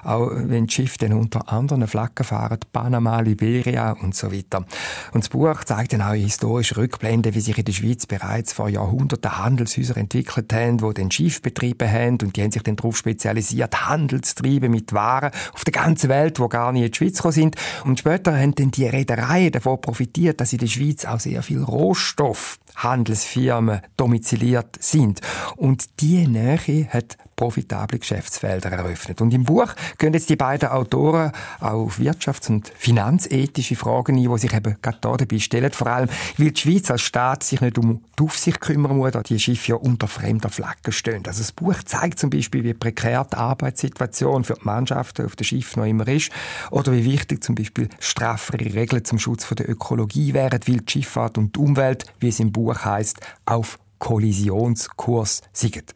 Auch 0.04 0.32
wenn 0.34 0.68
die 0.68 0.74
Schiffe 0.74 1.00
dann 1.00 1.13
unter 1.13 1.52
anderen 1.52 1.88
Flaggen 1.88 2.24
fahren, 2.24 2.60
Panama, 2.72 3.20
Liberia 3.20 3.92
und 3.92 4.15
so 4.15 4.32
weiter. 4.32 4.65
Und 5.12 5.26
das 5.26 5.30
Buch 5.30 5.63
zeigt 5.65 5.92
dann 5.94 6.02
auch 6.02 6.13
historisch 6.13 6.68
historische 6.69 6.77
Rückblende, 6.77 7.34
wie 7.36 7.41
sich 7.41 7.58
in 7.58 7.65
der 7.65 7.73
Schweiz 7.73 8.05
bereits 8.05 8.53
vor 8.53 8.69
Jahrhunderten 8.69 9.38
Handelshäuser 9.38 9.97
entwickelt 9.97 10.53
haben, 10.53 10.77
die 10.77 10.93
den 10.93 11.12
Schiffbetriebe 11.12 11.89
haben 11.89 12.17
und 12.21 12.36
die 12.36 12.43
haben 12.43 12.51
sich 12.51 12.63
dann 12.63 12.75
darauf 12.75 12.97
spezialisiert, 12.97 13.88
Handelstreibe 13.88 14.69
mit 14.69 14.93
Waren 14.93 15.32
auf 15.53 15.63
der 15.63 15.73
ganzen 15.73 16.10
Welt, 16.10 16.39
wo 16.39 16.47
gar 16.47 16.71
nicht 16.71 16.86
in 16.86 16.91
die 16.91 16.97
Schweiz 16.97 17.17
gekommen 17.17 17.34
sind. 17.34 17.55
Und 17.86 17.99
später 17.99 18.38
haben 18.38 18.55
dann 18.55 18.71
die 18.71 18.86
Reedereien 18.86 19.51
davon 19.51 19.82
profitiert, 19.82 20.39
dass 20.41 20.53
in 20.53 20.60
der 20.60 20.67
Schweiz 20.67 21.05
auch 21.05 21.19
sehr 21.19 21.41
viel 21.43 21.63
Rohstoff 21.63 22.60
Handelsfirmen 22.75 23.82
domiziliert 23.97 24.77
sind. 24.79 25.21
Und 25.55 25.99
die 26.01 26.27
Nähe 26.27 26.88
hat 26.89 27.17
profitable 27.39 27.99
Geschäftsfelder 27.99 28.69
eröffnet. 28.69 29.21
Und 29.21 29.34
im 29.34 29.45
Buch 29.45 29.73
gehen 29.97 30.13
jetzt 30.13 30.30
die 30.30 30.36
beiden 30.36 30.67
Autoren 30.67 31.32
auch 31.62 31.86
auf 31.86 31.97
wirtschafts- 31.97 32.49
und 32.49 32.69
finanzethische 32.75 33.78
Fragen 33.78 34.17
ein, 34.17 34.30
die 34.30 34.38
sich 34.38 34.54
eben 34.54 34.75
gerade 34.82 34.97
dabei 35.02 35.39
stellen. 35.39 35.71
Vor 35.71 35.88
allem, 35.88 36.10
weil 36.38 36.52
die 36.52 36.60
Schweiz 36.60 36.91
als 36.91 37.02
Staat 37.02 37.43
sich 37.43 37.62
nicht 37.62 37.78
um 37.78 38.02
die 38.19 38.23
Aufsicht 38.23 38.60
kümmern 38.60 38.97
muss, 38.97 39.12
da 39.12 39.23
die 39.23 39.39
Schiffe 39.39 39.71
ja 39.71 39.75
unter 39.75 40.10
fremder 40.10 40.49
Flagge 40.49 40.91
stehen. 40.91 41.23
Also 41.28 41.39
das 41.39 41.54
Buch 41.54 41.82
zeigt 41.86 42.19
zum 42.19 42.30
Beispiel, 42.30 42.65
wie 42.65 42.73
prekär 42.73 43.25
die 43.32 43.38
Arbeitssituation 43.38 44.43
für 44.43 44.56
die 44.56 44.65
Mannschaften 44.65 45.25
auf 45.25 45.38
dem 45.38 45.45
Schiff 45.45 45.78
noch 45.78 45.86
immer 45.86 46.10
ist 46.10 46.32
oder 46.71 46.91
wie 46.91 47.06
wichtig 47.06 47.41
zum 47.41 47.56
Beispiel 47.56 47.88
straffere 47.99 48.65
Regeln 48.65 49.06
zum 49.06 49.17
Schutz 49.17 49.47
der 49.47 49.69
Ökologie 49.69 50.34
wären, 50.34 50.60
weil 50.67 50.82
die 50.82 50.91
Schifffahrt 50.91 51.38
und 51.38 51.56
die 51.56 51.60
Umwelt, 51.60 52.04
wie 52.19 52.28
es 52.28 52.41
im 52.41 52.52
Buch 52.52 52.84
heißt, 52.84 53.21
auf 53.45 53.80
Kollisionskurs 53.99 55.41
sind. 55.54 55.95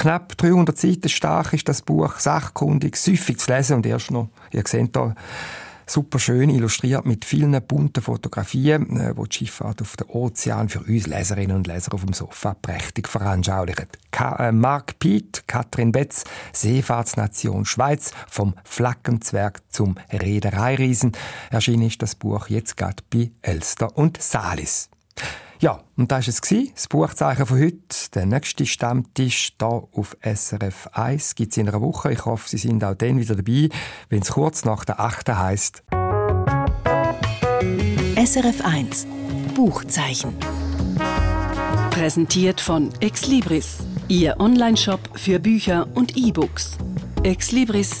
Knapp 0.00 0.34
300 0.38 0.78
Seiten 0.78 1.10
stark 1.10 1.52
ist 1.52 1.68
das 1.68 1.82
Buch, 1.82 2.20
sachkundig, 2.20 2.96
süffig 2.96 3.38
zu 3.38 3.52
lesen 3.52 3.76
und 3.76 3.84
erst 3.84 4.10
noch, 4.10 4.30
ihr 4.50 4.62
seht 4.66 4.96
da, 4.96 5.14
super 5.84 6.18
schön 6.18 6.48
illustriert 6.48 7.04
mit 7.04 7.26
vielen 7.26 7.60
bunten 7.60 8.02
Fotografien, 8.02 8.98
äh, 8.98 9.14
wo 9.14 9.26
die 9.26 9.36
Schifffahrt 9.36 9.82
auf 9.82 9.96
dem 9.96 10.08
Ozean 10.08 10.70
für 10.70 10.80
uns 10.80 11.06
Leserinnen 11.06 11.54
und 11.54 11.66
Leser 11.66 11.92
auf 11.92 12.02
dem 12.02 12.14
Sofa 12.14 12.54
prächtig 12.54 13.08
veranschaulicht. 13.08 13.88
Ka 14.10 14.36
äh, 14.36 14.52
Mark 14.52 14.98
Piet, 15.00 15.42
Katrin 15.46 15.92
Betz, 15.92 16.24
Seefahrtsnation 16.54 17.66
Schweiz, 17.66 18.12
vom 18.26 18.54
Flackenzwerg 18.64 19.60
zum 19.68 19.96
Reedereiriesen. 20.10 21.12
Erschienen 21.50 21.88
ist 21.88 22.00
das 22.00 22.14
Buch 22.14 22.48
jetzt 22.48 22.78
gerade 22.78 23.02
bei 23.10 23.32
Elster 23.42 23.94
und 23.98 24.22
Salis. 24.22 24.88
Ja, 25.60 25.78
und 25.98 26.10
das 26.10 26.26
war 26.26 26.58
es, 26.58 26.72
das 26.74 26.88
Buchzeichen 26.88 27.44
von 27.44 27.60
heute. 27.60 27.76
Der 28.14 28.24
nächste 28.24 28.64
Stammtisch 28.64 29.52
hier 29.60 29.88
auf 29.92 30.16
SRF 30.22 30.88
1 30.94 31.34
gibt 31.34 31.52
es 31.52 31.58
in 31.58 31.68
einer 31.68 31.82
Woche. 31.82 32.12
Ich 32.12 32.24
hoffe, 32.24 32.48
Sie 32.48 32.56
sind 32.56 32.82
auch 32.82 32.94
dann 32.94 33.20
wieder 33.20 33.36
dabei, 33.36 33.68
wenn 34.08 34.22
es 34.22 34.30
kurz 34.30 34.64
nach 34.64 34.86
der 34.86 35.00
8. 35.00 35.28
heisst. 35.28 35.82
SRF 38.16 38.64
1 38.64 39.06
Buchzeichen. 39.54 40.34
Präsentiert 41.90 42.62
von 42.62 42.88
Exlibris, 43.00 43.80
Ihr 44.08 44.40
Onlineshop 44.40 45.00
für 45.18 45.38
Bücher 45.38 45.86
und 45.94 46.16
E-Books. 46.16 46.78
exlibris.ch 47.22 48.00